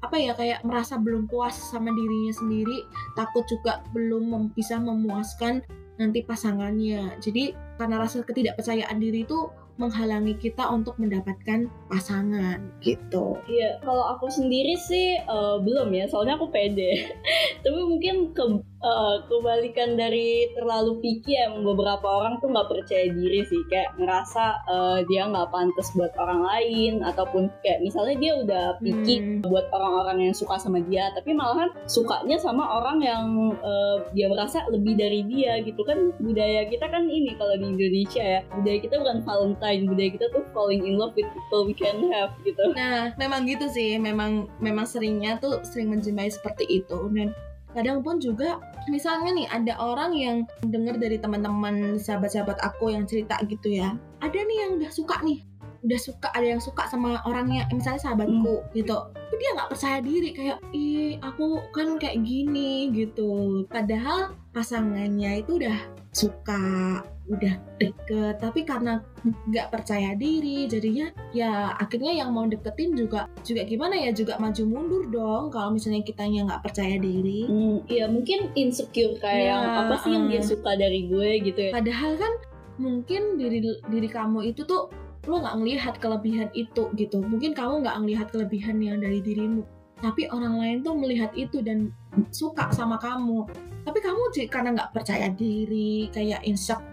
apa 0.00 0.16
ya 0.16 0.32
kayak 0.38 0.62
merasa 0.62 0.94
belum 0.94 1.26
puas 1.26 1.54
sama 1.54 1.90
dirinya 1.90 2.34
sendiri, 2.34 2.86
takut 3.18 3.42
juga 3.50 3.82
belum 3.90 4.22
mem- 4.30 4.52
bisa 4.54 4.78
memuaskan 4.78 5.66
nanti 5.98 6.24
pasangannya. 6.24 7.18
Jadi 7.18 7.52
karena 7.76 8.00
rasa 8.00 8.22
ketidakpercayaan 8.22 8.96
diri 9.02 9.26
itu 9.26 9.50
menghalangi 9.80 10.36
kita 10.36 10.68
untuk 10.68 11.00
mendapatkan 11.00 11.64
pasangan 11.88 12.60
gitu. 12.84 13.40
Iya, 13.48 13.80
kalau 13.80 14.12
aku 14.12 14.28
sendiri 14.28 14.76
sih 14.76 15.16
eh, 15.16 15.56
belum 15.64 15.88
ya, 15.96 16.04
soalnya 16.04 16.36
aku 16.36 16.52
pede. 16.52 17.08
Tapi 17.64 17.80
mungkin 17.88 18.36
ke 18.36 18.44
uh, 18.80 19.16
kebalikan 19.28 19.94
dari 19.96 20.50
terlalu 20.56 21.00
picky 21.00 21.36
emang 21.36 21.64
beberapa 21.64 22.04
orang 22.04 22.40
tuh 22.40 22.52
nggak 22.52 22.68
percaya 22.68 23.06
diri 23.12 23.44
sih. 23.46 23.62
Kayak 23.68 23.96
ngerasa 24.00 24.44
uh, 24.66 24.98
dia 25.06 25.28
nggak 25.28 25.48
pantas 25.52 25.88
buat 25.94 26.12
orang 26.16 26.40
lain 26.44 26.92
ataupun 27.04 27.48
kayak 27.64 27.80
misalnya 27.84 28.16
dia 28.18 28.32
udah 28.40 28.64
picky 28.80 29.16
hmm. 29.20 29.46
buat 29.46 29.68
orang-orang 29.72 30.30
yang 30.30 30.34
suka 30.34 30.56
sama 30.56 30.80
dia 30.88 31.12
tapi 31.12 31.36
malahan 31.36 31.70
sukanya 31.86 32.36
sama 32.40 32.64
orang 32.64 32.98
yang 33.04 33.24
uh, 33.60 34.02
dia 34.16 34.26
merasa 34.28 34.64
lebih 34.72 34.96
dari 34.96 35.24
dia 35.28 35.60
gitu. 35.62 35.80
Kan 35.84 36.16
budaya 36.20 36.66
kita 36.68 36.88
kan 36.88 37.06
ini 37.06 37.36
kalau 37.36 37.56
di 37.56 37.66
Indonesia 37.76 38.22
ya 38.22 38.40
budaya 38.56 38.78
kita 38.80 38.94
bukan 39.00 39.18
Valentine 39.24 39.82
budaya 39.86 40.10
kita 40.10 40.26
tuh 40.32 40.42
falling 40.56 40.82
in 40.84 40.96
love 40.96 41.12
with 41.14 41.28
people 41.28 41.68
we 41.68 41.76
can 41.76 42.08
have 42.12 42.32
gitu. 42.42 42.60
Nah 42.72 43.12
memang 43.20 43.44
gitu 43.44 43.68
sih. 43.68 44.00
Memang 44.00 44.48
memang 44.58 44.88
seringnya 44.88 45.36
tuh 45.38 45.60
sering 45.66 45.92
menjemai 45.92 46.32
seperti 46.32 46.64
itu. 46.82 46.98
Dan 47.12 47.32
kadang 47.72 48.02
pun 48.02 48.18
juga 48.18 48.58
misalnya 48.88 49.30
nih 49.36 49.48
ada 49.50 49.74
orang 49.78 50.12
yang 50.16 50.36
dengar 50.66 50.96
dari 50.96 51.20
teman-teman 51.20 52.00
sahabat-sahabat 52.00 52.58
aku 52.64 52.90
yang 52.94 53.04
cerita 53.06 53.38
gitu 53.46 53.70
ya. 53.70 53.94
Ada 54.24 54.38
nih 54.38 54.58
yang 54.66 54.70
udah 54.80 54.90
suka 54.90 55.16
nih. 55.22 55.40
Udah 55.80 55.96
suka 55.96 56.28
ada 56.36 56.44
yang 56.44 56.60
suka 56.60 56.84
sama 56.92 57.24
orangnya 57.24 57.64
misalnya 57.72 58.04
sahabatku 58.04 58.54
hmm. 58.60 58.68
gitu. 58.76 58.96
Tapi 59.14 59.40
dia 59.40 59.50
nggak 59.56 59.70
percaya 59.72 59.98
diri 60.04 60.30
kayak 60.36 60.58
ih 60.76 61.16
aku 61.24 61.64
kan 61.72 61.96
kayak 61.96 62.20
gini 62.20 62.92
gitu. 62.92 63.64
Padahal 63.70 64.36
pasangannya 64.52 65.40
itu 65.40 65.56
udah 65.56 65.78
suka 66.10 67.00
udah 67.30 67.54
deket. 67.78 68.34
Tapi 68.42 68.60
karena 68.66 68.98
nggak 69.22 69.70
percaya 69.70 70.18
diri 70.18 70.66
jadinya 70.66 71.08
ya 71.30 71.78
akhirnya 71.78 72.10
yang 72.10 72.34
mau 72.34 72.44
deketin 72.50 72.98
juga 72.98 73.30
juga 73.46 73.62
gimana 73.64 73.94
ya 73.94 74.10
juga 74.10 74.36
maju 74.42 74.62
mundur 74.66 75.04
dong 75.12 75.44
kalau 75.54 75.70
misalnya 75.70 76.02
kitanya 76.02 76.50
nggak 76.50 76.62
percaya 76.66 76.98
diri. 76.98 77.46
Hmm, 77.46 77.86
ya 77.86 78.10
mungkin 78.10 78.50
insecure 78.58 79.16
kayak 79.22 79.54
ya, 79.54 79.86
apa 79.86 79.94
sih 80.02 80.10
uh, 80.10 80.14
yang 80.18 80.24
dia 80.28 80.42
suka 80.42 80.74
dari 80.74 81.06
gue 81.06 81.30
gitu 81.46 81.60
ya? 81.70 81.72
Padahal 81.72 82.18
kan 82.18 82.32
mungkin 82.80 83.38
diri 83.38 83.60
diri 83.88 84.08
kamu 84.08 84.50
itu 84.50 84.66
tuh 84.66 84.90
lo 85.28 85.36
nggak 85.38 85.56
ngelihat 85.62 85.94
kelebihan 86.02 86.48
itu 86.56 86.90
gitu. 86.96 87.22
Mungkin 87.22 87.54
kamu 87.54 87.86
nggak 87.86 87.96
ngelihat 88.02 88.26
kelebihan 88.32 88.80
yang 88.82 88.98
dari 88.98 89.22
dirimu. 89.22 89.62
Tapi 90.00 90.32
orang 90.32 90.56
lain 90.56 90.78
tuh 90.80 90.96
melihat 90.96 91.28
itu 91.36 91.60
dan 91.60 91.92
suka 92.32 92.72
sama 92.72 92.96
kamu. 92.96 93.44
Tapi 93.84 93.98
kamu 94.00 94.22
sih 94.32 94.48
karena 94.48 94.72
nggak 94.72 94.92
percaya 94.96 95.28
diri 95.28 96.08
kayak 96.08 96.40
insecure 96.48 96.84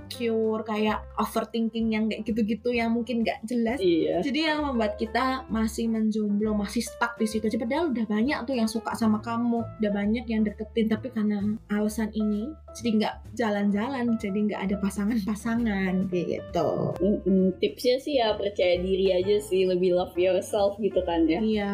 kayak 0.64 1.04
overthinking 1.20 1.92
yang 1.92 2.08
kayak 2.08 2.24
gitu-gitu 2.24 2.72
yang 2.72 2.96
mungkin 2.96 3.22
nggak 3.22 3.44
jelas 3.44 3.80
iya. 3.82 4.24
jadi 4.24 4.54
yang 4.54 4.60
membuat 4.66 4.96
kita 4.96 5.44
masih 5.52 5.92
menjomblo 5.92 6.56
masih 6.56 6.84
stuck 6.84 7.20
di 7.20 7.28
situ 7.28 7.48
padahal 7.60 7.92
udah 7.92 8.06
banyak 8.08 8.40
tuh 8.48 8.56
yang 8.56 8.70
suka 8.70 8.96
sama 8.96 9.20
kamu 9.20 9.64
udah 9.84 9.92
banyak 9.92 10.26
yang 10.30 10.46
deketin 10.48 10.88
tapi 10.88 11.12
karena 11.12 11.42
alasan 11.72 12.10
ini 12.14 12.52
jadi 12.78 12.90
nggak 13.02 13.16
jalan-jalan 13.34 14.06
jadi 14.22 14.38
nggak 14.38 14.62
ada 14.70 14.76
pasangan-pasangan 14.78 16.08
gitu 16.14 16.70
mm 17.02 17.18
-mm. 17.26 17.46
tipsnya 17.58 17.98
sih 17.98 18.22
ya 18.22 18.38
percaya 18.38 18.78
diri 18.80 19.12
aja 19.14 19.38
sih 19.42 19.66
lebih 19.66 19.98
love 19.98 20.14
yourself 20.16 20.78
gitu 20.78 21.02
kan 21.04 21.26
ya 21.26 21.40
iya 21.42 21.74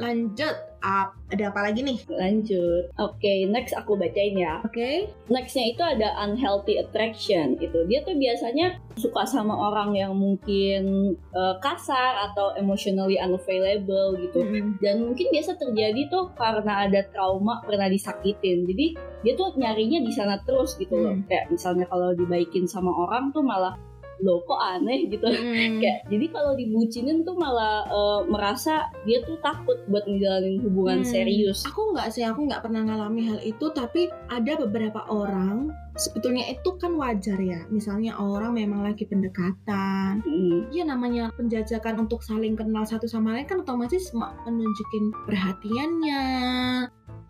lanjut 0.00 0.56
up. 0.84 1.16
Ada 1.32 1.50
apa 1.50 1.60
lagi 1.66 1.80
nih? 1.82 1.98
Lanjut. 2.06 2.92
Oke, 3.00 3.18
okay, 3.18 3.38
next 3.48 3.72
aku 3.74 3.96
bacain 3.96 4.36
ya. 4.36 4.60
Oke. 4.62 4.76
Okay. 4.76 4.96
Nextnya 5.32 5.64
itu 5.72 5.82
ada 5.82 6.08
unhealthy 6.20 6.78
attraction. 6.78 7.43
Itu 7.60 7.84
dia 7.84 8.00
tuh 8.00 8.16
biasanya 8.16 8.80
suka 8.96 9.28
sama 9.28 9.52
orang 9.52 9.92
yang 9.92 10.16
mungkin 10.16 11.14
uh, 11.36 11.60
kasar 11.60 12.32
atau 12.32 12.56
emotionally 12.56 13.20
unavailable 13.20 14.16
gitu. 14.20 14.40
Mm 14.40 14.48
-hmm. 14.50 14.68
Dan 14.80 14.94
mungkin 15.04 15.28
biasa 15.28 15.60
terjadi 15.60 16.08
tuh 16.08 16.32
karena 16.32 16.88
ada 16.88 17.00
trauma 17.12 17.60
pernah 17.60 17.92
disakitin. 17.92 18.64
Jadi 18.64 18.86
dia 19.20 19.32
tuh 19.36 19.52
nyarinya 19.60 20.00
di 20.00 20.12
sana 20.12 20.40
terus 20.42 20.80
gitu 20.80 20.96
loh. 20.96 21.14
Mm. 21.20 21.28
Kayak 21.28 21.44
misalnya 21.52 21.84
kalau 21.90 22.16
dibaikin 22.16 22.64
sama 22.64 22.90
orang 22.92 23.28
tuh 23.34 23.44
malah 23.44 23.76
loh 24.22 24.44
kok 24.46 24.60
aneh 24.60 25.10
gitu 25.10 25.26
hmm. 25.26 25.78
kayak 25.82 26.06
jadi 26.06 26.26
kalau 26.30 26.52
dibucinin 26.54 27.26
tuh 27.26 27.34
malah 27.34 27.88
uh, 27.90 28.20
merasa 28.28 28.86
dia 29.08 29.24
tuh 29.26 29.40
takut 29.42 29.80
buat 29.90 30.06
ngejalanin 30.06 30.62
hubungan 30.62 31.02
hmm. 31.02 31.08
serius 31.08 31.66
aku 31.66 31.96
nggak 31.96 32.12
sih 32.14 32.22
aku 32.22 32.46
nggak 32.46 32.62
pernah 32.62 32.86
ngalami 32.86 33.26
hal 33.26 33.38
itu 33.42 33.66
tapi 33.74 34.12
ada 34.30 34.54
beberapa 34.60 35.02
orang 35.10 35.74
sebetulnya 35.94 36.50
itu 36.50 36.74
kan 36.78 36.98
wajar 36.98 37.38
ya 37.38 37.62
misalnya 37.70 38.18
orang 38.18 38.58
memang 38.58 38.82
lagi 38.82 39.06
pendekatan 39.06 40.22
hmm. 40.22 40.74
ya 40.74 40.82
namanya 40.82 41.30
penjajakan 41.38 42.06
untuk 42.06 42.22
saling 42.22 42.58
kenal 42.58 42.82
satu 42.82 43.06
sama 43.06 43.34
lain 43.38 43.46
kan 43.46 43.62
otomatis 43.62 44.10
menunjukin 44.14 45.04
perhatiannya 45.26 46.22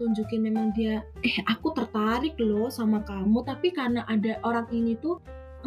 tunjukin 0.00 0.42
memang 0.42 0.74
dia 0.74 1.04
eh 1.22 1.36
aku 1.46 1.70
tertarik 1.76 2.34
loh 2.40 2.66
sama 2.72 3.04
kamu 3.06 3.46
tapi 3.46 3.70
karena 3.70 4.02
ada 4.10 4.40
orang 4.42 4.66
ini 4.74 4.98
tuh 4.98 5.22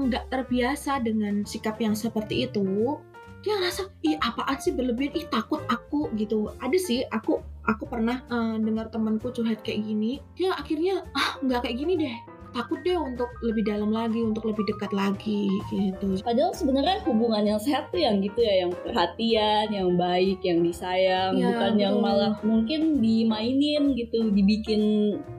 nggak 0.05 0.29
terbiasa 0.29 1.01
dengan 1.01 1.41
sikap 1.41 1.81
yang 1.81 1.97
seperti 1.97 2.45
itu 2.45 3.01
dia 3.45 3.53
ngerasa 3.53 3.87
ih 4.03 4.17
apaan 4.19 4.57
sih 4.59 4.73
berlebihan? 4.73 5.13
Ih 5.23 5.27
takut 5.29 5.61
aku 5.69 6.09
gitu. 6.19 6.51
Ada 6.59 6.77
sih 6.77 7.05
aku 7.07 7.39
aku 7.63 7.83
pernah 7.87 8.19
uh, 8.27 8.57
dengar 8.59 8.89
temanku 8.89 9.31
curhat 9.31 9.61
kayak 9.63 9.87
gini 9.87 10.19
dia 10.35 10.51
akhirnya 10.57 11.05
ah 11.15 11.39
nggak 11.39 11.63
kayak 11.63 11.77
gini 11.79 11.95
deh. 11.95 12.17
Takut 12.55 12.79
deh 12.81 12.97
untuk 12.97 13.29
lebih 13.45 13.69
dalam 13.69 13.93
lagi 13.93 14.23
untuk 14.23 14.49
lebih 14.49 14.65
dekat 14.65 14.89
lagi 14.89 15.51
gitu. 15.69 16.17
Padahal 16.25 16.55
sebenarnya 16.57 17.03
hubungan 17.05 17.43
yang 17.45 17.59
sehat 17.61 17.93
tuh 17.93 18.01
yang 18.01 18.17
gitu 18.23 18.39
ya 18.41 18.65
yang 18.65 18.71
perhatian 18.73 19.67
yang 19.69 19.93
baik 19.93 20.41
yang 20.41 20.65
disayang 20.65 21.37
ya, 21.37 21.53
bukan 21.53 21.71
betul. 21.77 21.83
yang 21.85 21.95
malah 22.01 22.33
mungkin 22.41 22.81
dimainin 23.03 23.93
gitu 23.93 24.33
dibikin 24.33 24.81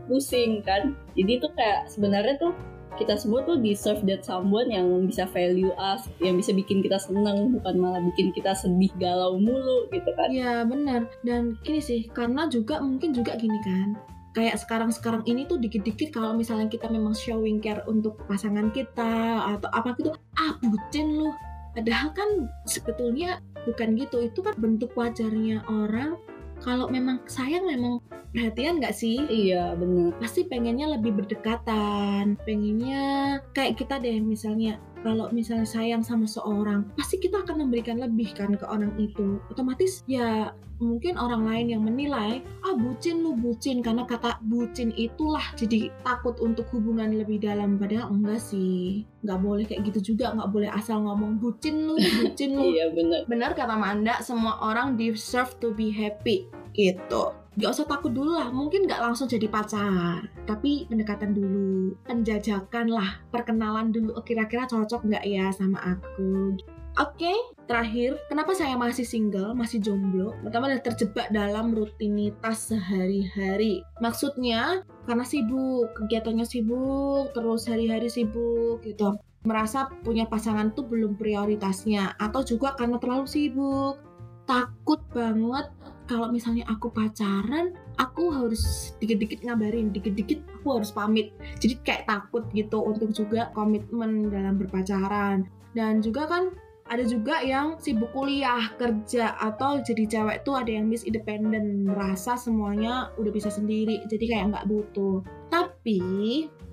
pusing 0.06 0.62
kan. 0.62 0.94
Jadi 1.18 1.42
tuh 1.42 1.50
kayak 1.58 1.90
sebenarnya 1.90 2.38
tuh 2.38 2.54
kita 2.98 3.14
semua 3.14 3.46
tuh 3.46 3.62
deserve 3.62 4.02
that 4.04 4.26
someone 4.26 4.68
yang 4.68 5.06
bisa 5.06 5.24
value 5.30 5.70
us, 5.78 6.10
yang 6.18 6.34
bisa 6.34 6.50
bikin 6.50 6.82
kita 6.82 6.98
seneng, 6.98 7.54
bukan 7.54 7.74
malah 7.78 8.02
bikin 8.12 8.34
kita 8.34 8.52
sedih 8.58 8.90
galau 8.98 9.38
mulu 9.38 9.86
gitu 9.94 10.10
kan. 10.18 10.28
Iya 10.28 10.66
benar. 10.66 11.06
Dan 11.22 11.54
gini 11.62 11.78
sih, 11.78 12.10
karena 12.10 12.50
juga 12.50 12.82
mungkin 12.82 13.14
juga 13.14 13.38
gini 13.38 13.56
kan, 13.62 13.94
kayak 14.34 14.58
sekarang-sekarang 14.58 15.22
ini 15.30 15.46
tuh 15.46 15.62
dikit-dikit 15.62 16.10
kalau 16.10 16.34
misalnya 16.34 16.66
kita 16.66 16.90
memang 16.90 17.14
showing 17.14 17.62
care 17.62 17.86
untuk 17.86 18.18
pasangan 18.26 18.74
kita 18.74 19.46
atau 19.56 19.70
apa 19.70 19.94
gitu, 19.96 20.10
ah 20.36 20.58
bucin 20.60 21.14
loh. 21.14 21.34
Padahal 21.78 22.10
kan 22.10 22.50
sebetulnya 22.66 23.38
bukan 23.62 23.94
gitu, 23.94 24.26
itu 24.26 24.42
kan 24.42 24.58
bentuk 24.58 24.90
wajarnya 24.98 25.62
orang 25.70 26.18
kalau 26.62 26.90
memang 26.90 27.22
sayang 27.30 27.64
memang 27.66 28.02
perhatian 28.34 28.78
nggak 28.82 28.94
sih? 28.94 29.22
Iya 29.26 29.74
benar. 29.78 30.14
Pasti 30.20 30.44
pengennya 30.46 30.98
lebih 30.98 31.16
berdekatan, 31.16 32.36
pengennya 32.44 33.38
kayak 33.56 33.78
kita 33.80 33.98
deh 34.02 34.18
misalnya 34.20 34.76
kalau 35.02 35.30
misalnya 35.30 35.66
sayang 35.68 36.02
sama 36.02 36.26
seorang, 36.26 36.86
pasti 36.98 37.22
kita 37.22 37.42
akan 37.46 37.66
memberikan 37.66 38.02
lebih 38.02 38.34
kan 38.34 38.54
ke 38.54 38.66
orang 38.66 38.92
itu. 38.98 39.38
Otomatis 39.50 40.02
ya 40.10 40.50
mungkin 40.78 41.18
orang 41.18 41.42
lain 41.46 41.66
yang 41.74 41.82
menilai, 41.82 42.42
ah 42.62 42.74
bucin 42.74 43.22
lu 43.22 43.34
bucin 43.34 43.82
karena 43.82 44.06
kata 44.06 44.38
bucin 44.46 44.94
itulah 44.94 45.42
jadi 45.58 45.90
takut 46.06 46.38
untuk 46.38 46.70
hubungan 46.74 47.10
lebih 47.14 47.42
dalam. 47.42 47.78
Padahal 47.78 48.14
enggak 48.14 48.42
sih, 48.42 49.06
nggak 49.22 49.40
boleh 49.42 49.64
kayak 49.66 49.86
gitu 49.90 50.14
juga, 50.14 50.34
nggak 50.34 50.50
boleh 50.50 50.70
asal 50.70 51.02
ngomong 51.02 51.38
bucin 51.42 51.86
lu, 51.86 51.98
bucin 51.98 52.54
lu. 52.54 52.70
iya 52.74 52.90
benar. 52.90 53.20
Benar 53.26 53.50
kata 53.54 53.74
Manda, 53.74 54.18
semua 54.22 54.58
orang 54.62 54.98
deserve 54.98 55.54
to 55.62 55.74
be 55.74 55.90
happy 55.90 56.46
gitu 56.74 57.34
gak 57.58 57.74
usah 57.74 57.86
takut 57.90 58.14
dulu 58.14 58.38
lah 58.38 58.54
mungkin 58.54 58.86
gak 58.86 59.02
langsung 59.02 59.26
jadi 59.26 59.50
pacar 59.50 60.30
tapi 60.46 60.86
pendekatan 60.86 61.34
dulu 61.34 61.98
penjajakan 62.06 62.86
lah 62.86 63.18
perkenalan 63.34 63.90
dulu 63.90 64.14
oh, 64.14 64.22
kira-kira 64.22 64.70
cocok 64.70 65.02
nggak 65.10 65.24
ya 65.26 65.50
sama 65.50 65.98
aku 65.98 66.54
Oke, 66.98 67.30
okay, 67.30 67.38
terakhir, 67.70 68.18
kenapa 68.26 68.58
saya 68.58 68.74
masih 68.74 69.06
single, 69.06 69.54
masih 69.54 69.78
jomblo? 69.78 70.34
Pertama 70.42 70.66
adalah 70.66 70.82
terjebak 70.82 71.30
dalam 71.30 71.70
rutinitas 71.70 72.74
sehari-hari. 72.74 73.86
Maksudnya, 74.02 74.82
karena 75.06 75.22
sibuk, 75.22 75.94
kegiatannya 75.94 76.42
sibuk, 76.42 77.30
terus 77.38 77.70
hari-hari 77.70 78.10
sibuk 78.10 78.82
gitu. 78.82 79.14
Merasa 79.46 79.86
punya 80.02 80.26
pasangan 80.26 80.74
tuh 80.74 80.90
belum 80.90 81.14
prioritasnya, 81.14 82.18
atau 82.18 82.42
juga 82.42 82.74
karena 82.74 82.98
terlalu 82.98 83.30
sibuk. 83.30 84.02
Takut 84.50 84.98
banget 85.14 85.70
kalau 86.08 86.32
misalnya 86.32 86.64
aku 86.66 86.88
pacaran 86.88 87.76
aku 88.00 88.32
harus 88.32 88.96
dikit-dikit 88.98 89.44
ngabarin 89.44 89.92
dikit-dikit 89.92 90.40
aku 90.58 90.80
harus 90.80 90.90
pamit 90.90 91.36
jadi 91.60 91.76
kayak 91.84 92.04
takut 92.08 92.48
gitu 92.56 92.80
untuk 92.80 93.12
juga 93.12 93.52
komitmen 93.52 94.32
dalam 94.32 94.56
berpacaran 94.56 95.44
dan 95.76 96.00
juga 96.00 96.24
kan 96.26 96.50
ada 96.88 97.04
juga 97.04 97.44
yang 97.44 97.76
sibuk 97.76 98.08
kuliah, 98.16 98.72
kerja, 98.80 99.36
atau 99.36 99.76
jadi 99.84 100.08
cewek 100.08 100.40
tuh 100.40 100.56
ada 100.56 100.72
yang 100.72 100.88
miss 100.88 101.04
independent, 101.04 101.84
merasa 101.84 102.40
semuanya 102.40 103.12
udah 103.20 103.28
bisa 103.28 103.52
sendiri, 103.52 104.00
jadi 104.08 104.24
kayak 104.24 104.44
nggak 104.56 104.66
butuh. 104.72 105.20
Tapi 105.52 105.67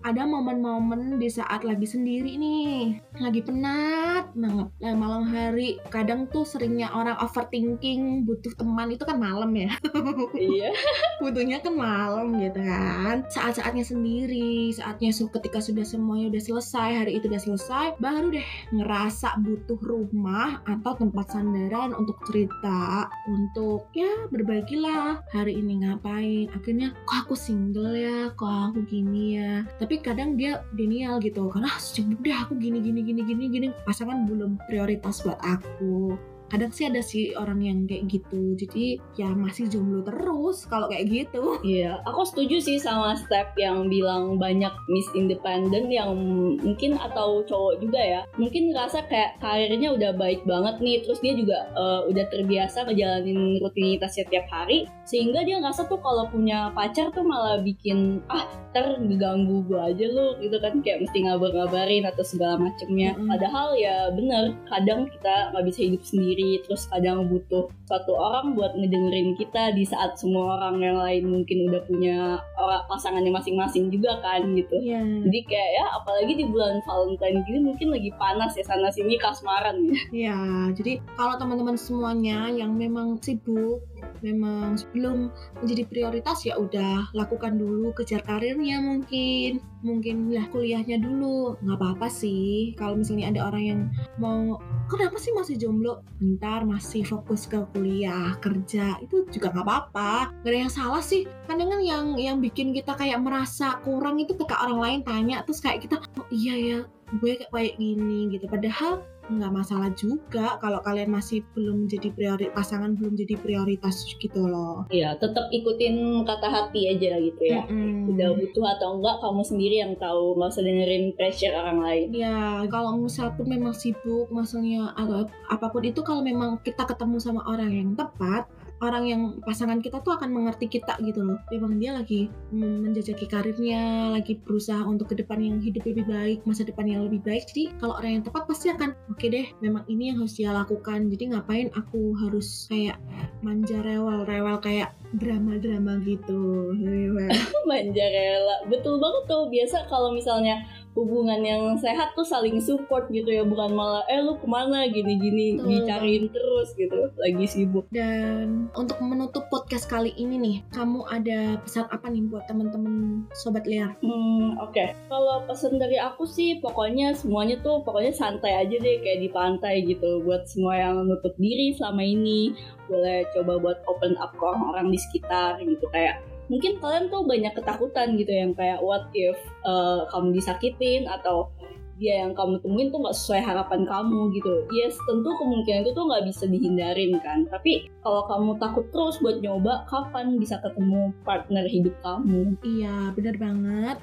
ada 0.06 0.22
momen-momen 0.22 1.18
di 1.18 1.26
saat 1.34 1.66
lagi 1.66 1.90
sendiri 1.90 2.38
nih, 2.38 3.02
lagi 3.18 3.42
penat 3.42 4.30
banget. 4.38 4.70
Nah, 4.78 4.94
malam 4.94 5.26
hari 5.26 5.82
kadang 5.90 6.30
tuh 6.30 6.46
seringnya 6.46 6.94
orang 6.94 7.18
overthinking 7.18 8.22
butuh 8.22 8.54
teman 8.54 8.94
itu 8.94 9.02
kan 9.02 9.18
malam 9.18 9.50
ya. 9.58 9.74
iya 10.38 10.70
butuhnya 11.18 11.58
kan 11.66 11.74
malam 11.74 12.38
gitu 12.38 12.62
kan. 12.62 13.26
Saat-saatnya 13.34 13.82
sendiri, 13.82 14.70
saatnya 14.78 15.10
su 15.10 15.26
ketika 15.34 15.58
sudah 15.58 15.82
semuanya 15.82 16.38
udah 16.38 16.44
selesai, 16.44 16.90
hari 17.02 17.12
itu 17.18 17.26
udah 17.26 17.42
selesai, 17.42 17.86
baru 17.98 18.30
deh 18.30 18.46
ngerasa 18.78 19.42
butuh 19.42 19.80
rumah 19.82 20.62
atau 20.70 21.02
tempat 21.02 21.34
sandaran 21.34 21.98
untuk 21.98 22.22
cerita, 22.30 23.10
untuk 23.26 23.90
ya 23.98 24.30
berbagilah 24.30 25.26
hari 25.34 25.58
ini 25.58 25.82
ngapain. 25.82 26.46
Akhirnya 26.54 26.94
kok 27.10 27.18
aku 27.26 27.34
single 27.34 27.98
ya, 27.98 28.30
kok 28.38 28.46
aku 28.70 28.86
gini 28.86 29.05
ya. 29.14 29.68
Tapi 29.78 30.02
kadang 30.02 30.40
dia 30.40 30.66
denial 30.74 31.22
gitu. 31.22 31.52
Karena 31.52 31.70
"Ah, 31.70 31.80
sibuk 31.82 32.24
deh 32.24 32.34
aku 32.34 32.58
gini 32.58 32.82
gini 32.82 33.02
gini 33.06 33.22
gini 33.22 33.44
gini. 33.52 33.68
Pasangan 33.84 34.26
belum 34.26 34.58
prioritas 34.66 35.22
buat 35.22 35.38
aku 35.44 36.16
kadang 36.56 36.72
sih 36.72 36.88
ada 36.88 37.04
sih 37.04 37.36
orang 37.36 37.60
yang 37.60 37.80
kayak 37.84 38.08
gitu 38.08 38.56
jadi 38.56 38.96
ya 39.20 39.30
masih 39.36 39.68
jomblo 39.68 40.08
terus 40.08 40.64
kalau 40.72 40.88
kayak 40.88 41.12
gitu 41.12 41.60
Iya, 41.66 41.98
aku 42.06 42.22
setuju 42.24 42.62
sih 42.62 42.78
sama 42.78 43.18
Step 43.18 43.58
yang 43.58 43.90
bilang 43.90 44.38
banyak 44.38 44.72
Miss 44.86 45.10
Independent 45.18 45.90
yang 45.90 46.14
mungkin 46.62 46.96
atau 47.02 47.42
cowok 47.42 47.82
juga 47.82 47.98
ya. 47.98 48.22
Mungkin 48.38 48.70
ngerasa 48.70 49.10
kayak 49.10 49.42
karirnya 49.42 49.98
udah 49.98 50.12
baik 50.14 50.46
banget 50.46 50.78
nih, 50.78 51.02
terus 51.02 51.20
dia 51.26 51.34
juga 51.34 51.66
eh, 51.74 52.02
udah 52.14 52.26
terbiasa 52.30 52.86
ngejalanin 52.86 53.58
rutinitasnya 53.66 54.30
tiap 54.30 54.46
hari, 54.54 54.86
sehingga 55.10 55.42
dia 55.42 55.58
ngerasa 55.58 55.90
tuh 55.90 55.98
kalau 56.00 56.30
punya 56.30 56.70
pacar 56.78 57.10
tuh 57.12 57.26
malah 57.26 57.60
bikin 57.66 58.22
ah 58.30 58.46
ntar 58.76 59.00
ngeganggu 59.00 59.64
gue 59.72 59.80
aja 59.80 60.06
lu 60.12 60.36
gitu 60.44 60.60
kan 60.60 60.84
kayak 60.84 61.08
mesti 61.08 61.18
ngabar-ngabarin 61.26 62.04
atau 62.06 62.24
segala 62.28 62.60
macemnya. 62.60 63.16
Mm-mm. 63.16 63.32
Padahal 63.32 63.74
ya 63.80 64.12
bener, 64.12 64.54
kadang 64.68 65.08
kita 65.10 65.56
nggak 65.56 65.66
bisa 65.66 65.80
hidup 65.88 66.04
sendiri, 66.04 66.45
terus 66.64 66.88
kadang 66.90 67.28
butuh 67.30 67.70
satu 67.86 68.12
orang 68.14 68.58
buat 68.58 68.74
ngedengerin 68.74 69.38
kita 69.38 69.74
di 69.78 69.86
saat 69.86 70.18
semua 70.18 70.58
orang 70.60 70.82
yang 70.82 70.98
lain 70.98 71.24
mungkin 71.30 71.70
udah 71.70 71.82
punya 71.86 72.18
orang 72.58 72.82
pasangannya 72.90 73.32
masing-masing 73.34 73.94
juga 73.94 74.18
kan 74.22 74.46
gitu. 74.54 74.78
ya 74.82 75.02
Jadi 75.02 75.40
kayak 75.46 75.72
ya 75.76 75.86
apalagi 75.98 76.34
di 76.38 76.46
bulan 76.50 76.82
Valentine 76.86 77.42
gini 77.46 77.60
mungkin 77.62 77.88
lagi 77.94 78.10
panas 78.18 78.58
ya 78.58 78.64
sana 78.66 78.90
sini 78.90 79.18
kasmaran 79.22 79.78
ya. 79.86 80.00
ya 80.32 80.40
jadi 80.74 81.02
kalau 81.16 81.38
teman-teman 81.38 81.78
semuanya 81.78 82.50
yang 82.50 82.74
memang 82.74 83.18
sibuk 83.22 83.84
memang 84.22 84.78
belum 84.94 85.30
menjadi 85.62 85.84
prioritas 85.86 86.42
ya 86.46 86.58
udah 86.58 87.10
lakukan 87.14 87.58
dulu 87.58 87.94
kejar 87.94 88.26
karirnya 88.26 88.82
mungkin 88.82 89.62
mungkin 89.86 90.34
lah 90.34 90.50
kuliahnya 90.50 90.98
dulu. 90.98 91.54
Nggak 91.62 91.78
apa-apa 91.78 92.08
sih 92.10 92.74
kalau 92.74 92.98
misalnya 92.98 93.30
ada 93.30 93.42
orang 93.46 93.64
yang 93.64 93.82
mau 94.18 94.58
kenapa 94.90 95.22
sih 95.22 95.30
masih 95.38 95.62
jomblo? 95.62 96.02
Bentar 96.18 96.66
masih 96.66 97.06
fokus 97.06 97.46
ke 97.46 97.62
kuliah 97.78 98.34
kerja. 98.42 98.98
Itu 99.06 99.30
juga 99.30 99.54
nggak 99.54 99.66
apa-apa. 99.66 100.34
Gak 100.42 100.50
ada 100.50 100.60
yang 100.66 100.74
salah 100.74 101.06
sih. 101.06 101.30
Kadang 101.46 101.70
kan 101.70 101.82
yang 101.86 102.06
yang 102.18 102.38
bikin 102.42 102.74
kita 102.74 102.98
kayak 102.98 103.22
merasa 103.22 103.78
kurang 103.86 104.18
itu 104.18 104.34
ketika 104.34 104.66
orang 104.66 104.82
lain 104.82 105.00
tanya 105.06 105.46
terus 105.46 105.62
kayak 105.62 105.86
kita 105.86 106.02
oh 106.02 106.28
iya 106.34 106.56
ya 106.58 106.80
gue 107.22 107.38
kayak 107.38 107.54
kayak 107.54 107.74
gini 107.78 108.34
gitu. 108.34 108.50
Padahal 108.50 109.06
nggak 109.30 109.52
masalah 109.54 109.90
juga 109.98 110.58
kalau 110.62 110.80
kalian 110.86 111.10
masih 111.10 111.42
belum 111.58 111.90
jadi 111.90 112.14
prioritas 112.14 112.54
pasangan 112.54 112.94
belum 112.94 113.18
jadi 113.18 113.36
prioritas 113.42 114.06
gitu 114.22 114.46
loh 114.46 114.86
Iya, 114.90 115.18
tetap 115.18 115.50
ikutin 115.50 116.24
kata 116.24 116.48
hati 116.48 116.88
aja 116.94 117.18
gitu 117.20 117.42
ya. 117.44 117.64
Mm-mm. 117.68 118.16
Udah 118.16 118.38
butuh 118.38 118.66
atau 118.78 119.00
enggak 119.00 119.18
kamu 119.20 119.42
sendiri 119.44 119.76
yang 119.82 119.94
tahu, 119.98 120.38
nggak 120.38 120.50
usah 120.52 120.64
dengerin 120.64 121.06
pressure 121.18 121.56
orang 121.56 121.80
lain. 121.82 122.08
Ya, 122.14 122.64
kalau 122.70 122.96
misal 122.96 123.34
pun 123.34 123.50
memang 123.50 123.74
sibuk, 123.76 124.30
maksudnya 124.30 124.94
atau 124.96 125.28
apa 125.50 125.68
pun 125.68 125.84
itu 125.84 126.00
kalau 126.06 126.22
memang 126.22 126.62
kita 126.62 126.86
ketemu 126.86 127.18
sama 127.20 127.42
orang 127.50 127.72
yang 127.72 127.92
tepat, 127.98 128.48
orang 128.84 129.04
yang 129.08 129.22
pasangan 129.44 129.80
kita 129.80 130.04
tuh 130.04 130.20
akan 130.20 130.32
mengerti 130.36 130.68
kita 130.68 131.00
gitu 131.04 131.24
loh. 131.24 131.40
Memang 131.52 131.80
dia 131.80 131.96
lagi 131.96 132.28
mm, 132.52 132.90
menjajaki 132.90 133.28
karirnya, 133.30 134.12
lagi 134.12 134.36
berusaha 134.44 134.84
untuk 134.84 135.14
ke 135.14 135.16
depan 135.20 135.40
yang 135.40 135.58
hidup 135.64 135.88
lebih 135.88 136.04
baik, 136.08 136.44
masa 136.44 136.68
depan 136.68 136.90
yang 136.90 137.08
lebih 137.08 137.24
baik. 137.24 137.48
Jadi 137.52 137.72
kalau 137.80 137.96
orang 137.96 138.20
yang 138.20 138.24
tepat 138.26 138.44
pasti 138.50 138.68
akan 138.74 138.92
oke 139.12 139.26
deh, 139.26 139.48
memang 139.64 139.84
ini 139.88 140.12
yang 140.12 140.18
harus 140.20 140.36
dia 140.36 140.52
lakukan. 140.52 141.08
Jadi 141.08 141.24
ngapain 141.32 141.68
aku 141.78 142.16
harus 142.20 142.68
kayak 142.68 143.00
manja 143.40 143.80
rewel-rewel 143.80 144.60
kayak 144.60 144.92
drama-drama 145.18 146.00
gitu. 146.04 146.72
Manja 147.70 148.06
rela. 148.06 148.56
Betul 148.68 149.00
banget 149.00 149.24
tuh. 149.28 149.44
Biasa 149.50 149.88
kalau 149.88 150.12
misalnya 150.12 150.64
hubungan 150.96 151.44
yang 151.44 151.76
sehat 151.76 152.16
tuh 152.16 152.24
saling 152.24 152.58
support 152.64 153.12
gitu 153.12 153.28
ya. 153.28 153.44
Bukan 153.44 153.76
malah, 153.76 154.08
eh 154.08 154.24
lu 154.24 154.40
ke 154.40 154.48
mana 154.48 154.88
gini-gini. 154.88 155.60
Dicariin 155.60 156.32
terus 156.32 156.72
gitu. 156.80 157.12
Lagi 157.20 157.46
sibuk. 157.46 157.86
Dan 157.92 158.72
untuk 158.74 158.98
menutup 159.04 159.46
podcast 159.52 159.86
kali 159.92 160.16
ini 160.16 160.40
nih, 160.40 160.56
kamu 160.72 161.04
ada 161.12 161.60
pesan 161.62 161.86
apa 161.92 162.08
nih 162.08 162.24
buat 162.32 162.48
temen-temen 162.48 163.28
sobat 163.36 163.68
liar? 163.68 163.94
Hmm, 164.00 164.56
oke. 164.64 164.84
Kalau 165.12 165.44
pesan 165.46 165.78
dari 165.78 166.00
aku 166.00 166.24
sih 166.24 166.64
pokoknya 166.64 167.12
semuanya 167.14 167.60
tuh 167.60 167.84
pokoknya 167.84 168.16
santai 168.16 168.56
aja 168.56 168.76
deh 168.80 169.04
kayak 169.04 169.20
di 169.20 169.30
pantai 169.30 169.84
gitu. 169.84 170.24
Buat 170.24 170.48
semua 170.48 170.80
yang 170.80 171.04
nutup 171.04 171.36
diri 171.36 171.76
selama 171.76 172.02
ini 172.02 172.56
boleh 172.86 173.26
coba 173.34 173.58
buat 173.58 173.78
open 173.90 174.14
up 174.22 174.32
ke 174.38 174.44
orang-orang 174.46 174.94
di 174.94 175.00
sekitar 175.10 175.62
gitu 175.62 175.86
kayak 175.94 176.22
mungkin 176.46 176.78
kalian 176.78 177.10
tuh 177.10 177.26
banyak 177.26 177.54
ketakutan 177.58 178.18
gitu 178.22 178.30
yang 178.30 178.54
kayak 178.54 178.78
what 178.82 179.10
if 179.18 179.38
uh, 179.66 180.06
kamu 180.14 180.38
disakitin 180.38 181.10
atau 181.10 181.50
dia 181.96 182.28
yang 182.28 182.36
kamu 182.36 182.60
temuin 182.60 182.92
tuh 182.92 183.00
nggak 183.00 183.16
sesuai 183.16 183.42
harapan 183.42 183.88
kamu 183.88 184.36
gitu. 184.36 184.68
Yes, 184.76 185.00
tentu 185.08 185.32
kemungkinan 185.40 185.88
itu 185.88 185.92
tuh 185.96 186.06
nggak 186.12 186.28
bisa 186.28 186.44
dihindarin 186.44 187.16
kan. 187.24 187.48
Tapi 187.48 187.88
kalau 188.04 188.28
kamu 188.28 188.60
takut 188.60 188.86
terus 188.92 189.16
buat 189.24 189.40
nyoba, 189.40 189.88
kapan 189.88 190.36
bisa 190.36 190.60
ketemu 190.60 191.16
partner 191.24 191.64
hidup 191.64 191.96
kamu? 192.04 192.60
Iya, 192.68 193.16
bener 193.16 193.36
banget. 193.40 193.98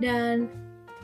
Dan 0.00 0.48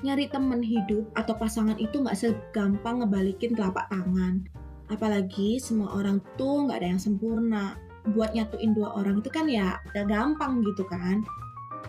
nyari 0.01 0.33
temen 0.33 0.65
hidup 0.65 1.05
atau 1.13 1.37
pasangan 1.37 1.77
itu 1.77 2.01
nggak 2.01 2.17
segampang 2.17 3.05
ngebalikin 3.05 3.53
telapak 3.53 3.85
tangan. 3.93 4.41
Apalagi 4.89 5.61
semua 5.61 5.93
orang 5.93 6.25
tuh 6.41 6.67
nggak 6.67 6.81
ada 6.81 6.89
yang 6.97 7.03
sempurna. 7.03 7.77
Buat 8.17 8.33
nyatuin 8.33 8.73
dua 8.73 8.97
orang 8.97 9.21
itu 9.21 9.29
kan 9.29 9.45
ya 9.49 9.77
udah 9.93 10.05
gampang 10.09 10.65
gitu 10.65 10.85
kan. 10.89 11.25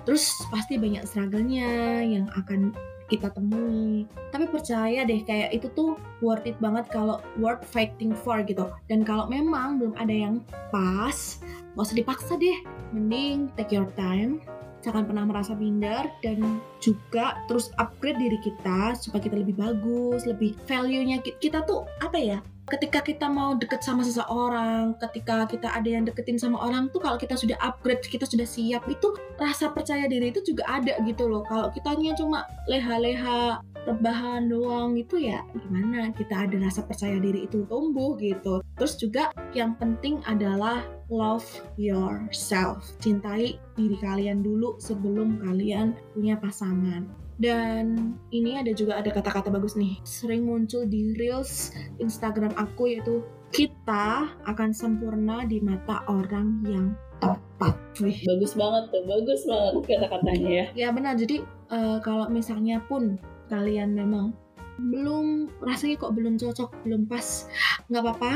Terus 0.04 0.42
pasti 0.50 0.82
banyak 0.82 1.06
struggle-nya 1.06 2.02
yang 2.02 2.26
akan 2.34 2.74
kita 3.12 3.28
temui. 3.36 4.08
Tapi 4.32 4.48
percaya 4.48 5.04
deh 5.04 5.22
kayak 5.28 5.52
itu 5.52 5.68
tuh 5.76 6.00
worth 6.24 6.48
it 6.48 6.56
banget 6.64 6.88
kalau 6.88 7.20
worth 7.36 7.62
fighting 7.68 8.16
for 8.16 8.40
gitu. 8.48 8.72
Dan 8.88 9.04
kalau 9.04 9.28
memang 9.28 9.78
belum 9.84 9.94
ada 10.00 10.16
yang 10.16 10.40
pas, 10.72 11.44
nggak 11.76 11.84
usah 11.84 11.98
dipaksa 12.00 12.34
deh. 12.40 12.64
Mending 12.96 13.52
take 13.60 13.76
your 13.76 13.88
time, 14.00 14.40
jangan 14.80 15.04
pernah 15.06 15.28
merasa 15.28 15.54
minder 15.54 16.08
dan 16.24 16.64
juga 16.80 17.38
terus 17.46 17.70
upgrade 17.78 18.18
diri 18.18 18.40
kita 18.42 18.96
supaya 18.96 19.22
kita 19.22 19.38
lebih 19.38 19.60
bagus, 19.60 20.24
lebih 20.24 20.56
value-nya 20.66 21.20
ki- 21.22 21.38
kita 21.44 21.68
tuh 21.68 21.84
apa 22.00 22.18
ya? 22.18 22.40
Ketika 22.72 23.04
kita 23.04 23.28
mau 23.28 23.52
deket 23.60 23.84
sama 23.84 24.00
seseorang, 24.00 24.96
ketika 24.96 25.44
kita 25.44 25.76
ada 25.76 25.90
yang 25.92 26.08
deketin 26.08 26.40
sama 26.40 26.56
orang 26.56 26.88
tuh 26.96 27.04
kalau 27.04 27.20
kita 27.20 27.36
sudah 27.36 27.60
upgrade, 27.60 28.00
kita 28.08 28.24
sudah 28.24 28.48
siap 28.48 28.88
itu 28.88 29.12
rasa 29.36 29.76
percaya 29.76 30.08
diri 30.08 30.32
itu 30.32 30.40
juga 30.40 30.64
ada 30.80 30.96
gitu 31.04 31.28
loh. 31.28 31.44
Kalau 31.52 31.68
kitanya 31.76 32.16
cuma 32.16 32.48
leha-leha 32.72 33.60
rebahan 33.84 34.46
doang 34.46 34.94
itu 34.94 35.18
ya 35.18 35.42
gimana 35.58 36.14
kita 36.14 36.46
ada 36.46 36.54
rasa 36.62 36.86
percaya 36.86 37.18
diri 37.20 37.44
itu 37.44 37.68
tumbuh 37.68 38.16
gitu. 38.22 38.64
Terus 38.80 38.94
juga 38.96 39.36
yang 39.52 39.76
penting 39.76 40.24
adalah 40.24 40.88
love 41.12 41.44
yourself. 41.76 42.88
Cintai 43.04 43.60
diri 43.76 43.98
kalian 44.00 44.40
dulu 44.46 44.80
sebelum 44.80 45.44
kalian 45.44 45.92
punya 46.16 46.40
pasangan. 46.40 47.04
Dan 47.42 48.14
ini 48.30 48.62
ada 48.62 48.70
juga 48.70 49.02
ada 49.02 49.10
kata-kata 49.10 49.50
bagus 49.50 49.74
nih. 49.74 49.98
Sering 50.06 50.46
muncul 50.46 50.86
di 50.86 51.18
reels 51.18 51.74
Instagram 51.98 52.54
aku 52.54 52.94
yaitu 52.94 53.26
kita 53.50 54.30
akan 54.46 54.70
sempurna 54.72 55.44
di 55.50 55.58
mata 55.60 56.06
orang 56.06 56.62
yang 56.70 56.94
tepat. 57.18 57.74
Wih. 58.00 58.22
Bagus 58.30 58.54
banget 58.54 58.84
tuh, 58.94 59.04
bagus 59.10 59.42
banget 59.50 59.74
kata-katanya 59.90 60.50
ya. 60.50 60.66
Ya 60.78 60.90
benar. 60.94 61.18
Jadi 61.18 61.42
eh, 61.74 61.98
kalau 62.06 62.30
misalnya 62.30 62.78
pun 62.86 63.18
kalian 63.50 63.98
memang 63.98 64.38
belum 64.78 65.50
rasanya 65.66 65.98
kok 66.00 66.14
belum 66.14 66.38
cocok, 66.38 66.70
belum 66.86 67.10
pas, 67.10 67.50
nggak 67.90 68.02
apa-apa. 68.06 68.34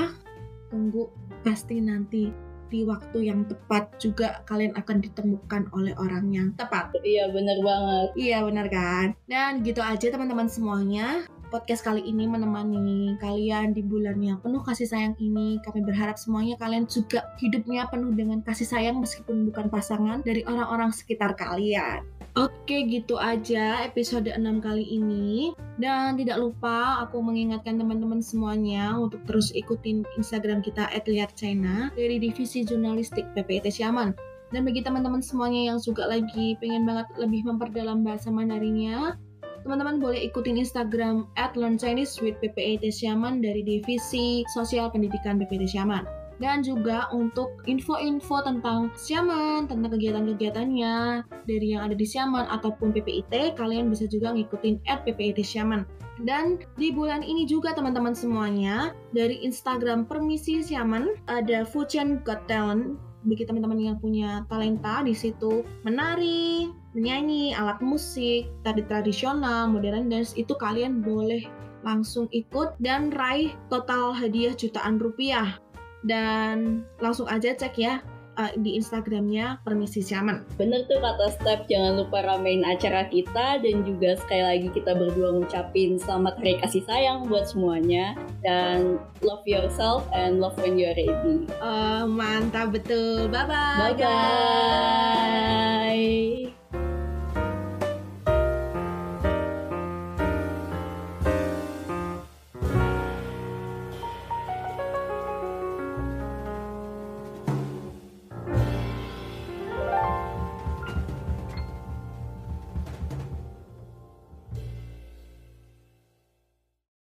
Tunggu 0.73 1.13
pasti 1.45 1.77
nanti 1.77 2.33
di 2.69 2.83
waktu 2.83 3.29
yang 3.29 3.45
tepat 3.45 3.95
juga 4.01 4.41
kalian 4.49 4.73
akan 4.77 4.97
ditemukan 5.03 5.69
oleh 5.73 5.93
orang 5.97 6.29
yang 6.33 6.47
tepat. 6.57 6.93
Iya 7.05 7.29
bener 7.29 7.61
banget. 7.61 8.07
Iya 8.17 8.37
benar 8.45 8.67
kan? 8.69 9.05
Dan 9.29 9.61
gitu 9.61 9.81
aja 9.81 10.07
teman-teman 10.09 10.49
semuanya. 10.49 11.25
Podcast 11.53 11.85
kali 11.85 12.01
ini 12.01 12.25
menemani 12.25 13.15
kalian 13.21 13.71
di 13.71 13.85
bulan 13.85 14.17
yang 14.17 14.41
penuh 14.41 14.65
kasih 14.65 14.89
sayang 14.89 15.15
ini. 15.21 15.61
Kami 15.61 15.85
berharap 15.85 16.17
semuanya 16.17 16.57
kalian 16.57 16.89
juga 16.89 17.31
hidupnya 17.37 17.85
penuh 17.87 18.11
dengan 18.11 18.41
kasih 18.41 18.65
sayang 18.65 18.97
meskipun 18.97 19.47
bukan 19.47 19.69
pasangan 19.69 20.25
dari 20.25 20.41
orang-orang 20.43 20.89
sekitar 20.89 21.37
kalian. 21.37 22.01
Oke, 22.35 22.83
gitu 22.91 23.15
aja 23.15 23.87
episode 23.87 24.27
6 24.27 24.59
kali 24.59 24.83
ini. 24.83 25.55
Dan 25.79 26.19
tidak 26.19 26.43
lupa 26.43 27.07
aku 27.07 27.23
mengingatkan 27.23 27.79
teman-teman 27.79 28.19
semuanya 28.19 28.91
untuk 28.99 29.23
terus 29.23 29.55
ikutin 29.55 30.03
Instagram 30.19 30.59
kita 30.59 30.91
@liarchina 31.07 31.95
dari 31.95 32.19
divisi 32.19 32.67
jurnalistik 32.67 33.23
PPIT 33.39 33.71
Siaman. 33.79 34.11
Dan 34.51 34.67
bagi 34.67 34.83
teman-teman 34.83 35.23
semuanya 35.23 35.71
yang 35.71 35.79
juga 35.79 36.11
lagi 36.11 36.59
pengen 36.59 36.83
banget 36.83 37.07
lebih 37.15 37.47
memperdalam 37.47 38.03
bahasa 38.03 38.27
Mandarinnya, 38.27 39.15
teman-teman 39.63 40.03
boleh 40.03 40.19
ikutin 40.27 40.59
Instagram 40.59 41.31
at 41.39 41.55
Learn 41.55 41.79
Chinese 41.79 42.19
with 42.19 42.35
PPIT 42.43 42.91
Siaman 42.91 43.39
dari 43.39 43.63
divisi 43.63 44.43
Sosial 44.51 44.91
Pendidikan 44.91 45.39
PPIT 45.39 45.71
Siaman 45.71 46.03
dan 46.39 46.61
juga 46.61 47.07
untuk 47.15 47.63
info-info 47.69 48.43
tentang 48.43 48.91
Siaman, 48.95 49.67
tentang 49.71 49.91
kegiatan-kegiatannya 49.95 50.95
dari 51.47 51.67
yang 51.75 51.87
ada 51.87 51.95
di 51.95 52.03
Siaman 52.03 52.47
ataupun 52.51 52.91
PPIT, 52.91 53.55
kalian 53.55 53.87
bisa 53.87 54.05
juga 54.09 54.35
ngikutin 54.35 54.83
at 54.89 55.03
PPIT 55.07 55.43
Siaman. 55.43 55.87
Dan 56.23 56.63
di 56.79 56.95
bulan 56.95 57.23
ini 57.23 57.43
juga 57.43 57.75
teman-teman 57.75 58.15
semuanya, 58.15 58.95
dari 59.11 59.43
Instagram 59.43 60.07
Permisi 60.07 60.63
Siaman, 60.63 61.19
ada 61.27 61.67
Fujian 61.67 62.23
Got 62.23 62.47
Talent, 62.47 62.95
bagi 63.25 63.43
teman-teman 63.43 63.81
yang 63.81 63.97
punya 63.97 64.45
talenta 64.47 65.01
di 65.01 65.17
situ 65.17 65.65
menari, 65.81 66.69
menyanyi, 66.93 67.57
alat 67.57 67.81
musik, 67.81 68.47
tari 68.61 68.85
tradisional, 68.85 69.65
modern 69.65 70.07
dance, 70.07 70.37
itu 70.37 70.53
kalian 70.55 71.01
boleh 71.01 71.41
langsung 71.85 72.25
ikut 72.33 72.77
dan 72.81 73.13
raih 73.13 73.53
total 73.69 74.13
hadiah 74.13 74.57
jutaan 74.57 74.97
rupiah 74.97 75.57
dan 76.05 76.85
langsung 77.01 77.27
aja 77.27 77.51
cek 77.51 77.75
ya 77.77 77.99
uh, 78.37 78.51
di 78.59 78.75
Instagramnya 78.77 79.59
Permisi 79.63 80.01
Siaman. 80.03 80.43
Bener 80.59 80.85
tuh 80.87 80.99
kata 81.01 81.31
Step, 81.39 81.67
jangan 81.67 81.97
lupa 82.03 82.21
ramein 82.23 82.63
acara 82.67 83.07
kita 83.09 83.59
dan 83.63 83.83
juga 83.83 84.15
sekali 84.19 84.43
lagi 84.43 84.69
kita 84.71 84.95
berdua 84.95 85.33
ngucapin 85.41 85.97
selamat 85.99 86.37
hari 86.39 86.59
kasih 86.61 86.83
sayang 86.85 87.27
buat 87.27 87.49
semuanya 87.49 88.15
dan 88.43 88.99
love 89.23 89.43
yourself 89.47 90.05
and 90.13 90.39
love 90.39 90.55
when 90.61 90.77
you're 90.77 90.93
ready. 90.95 91.09
Uh, 91.59 92.05
mantap 92.07 92.71
betul, 92.75 93.27
bye 93.31 93.47
bye. 93.47 93.95
Bye 93.95 93.97
bye. 94.03 95.35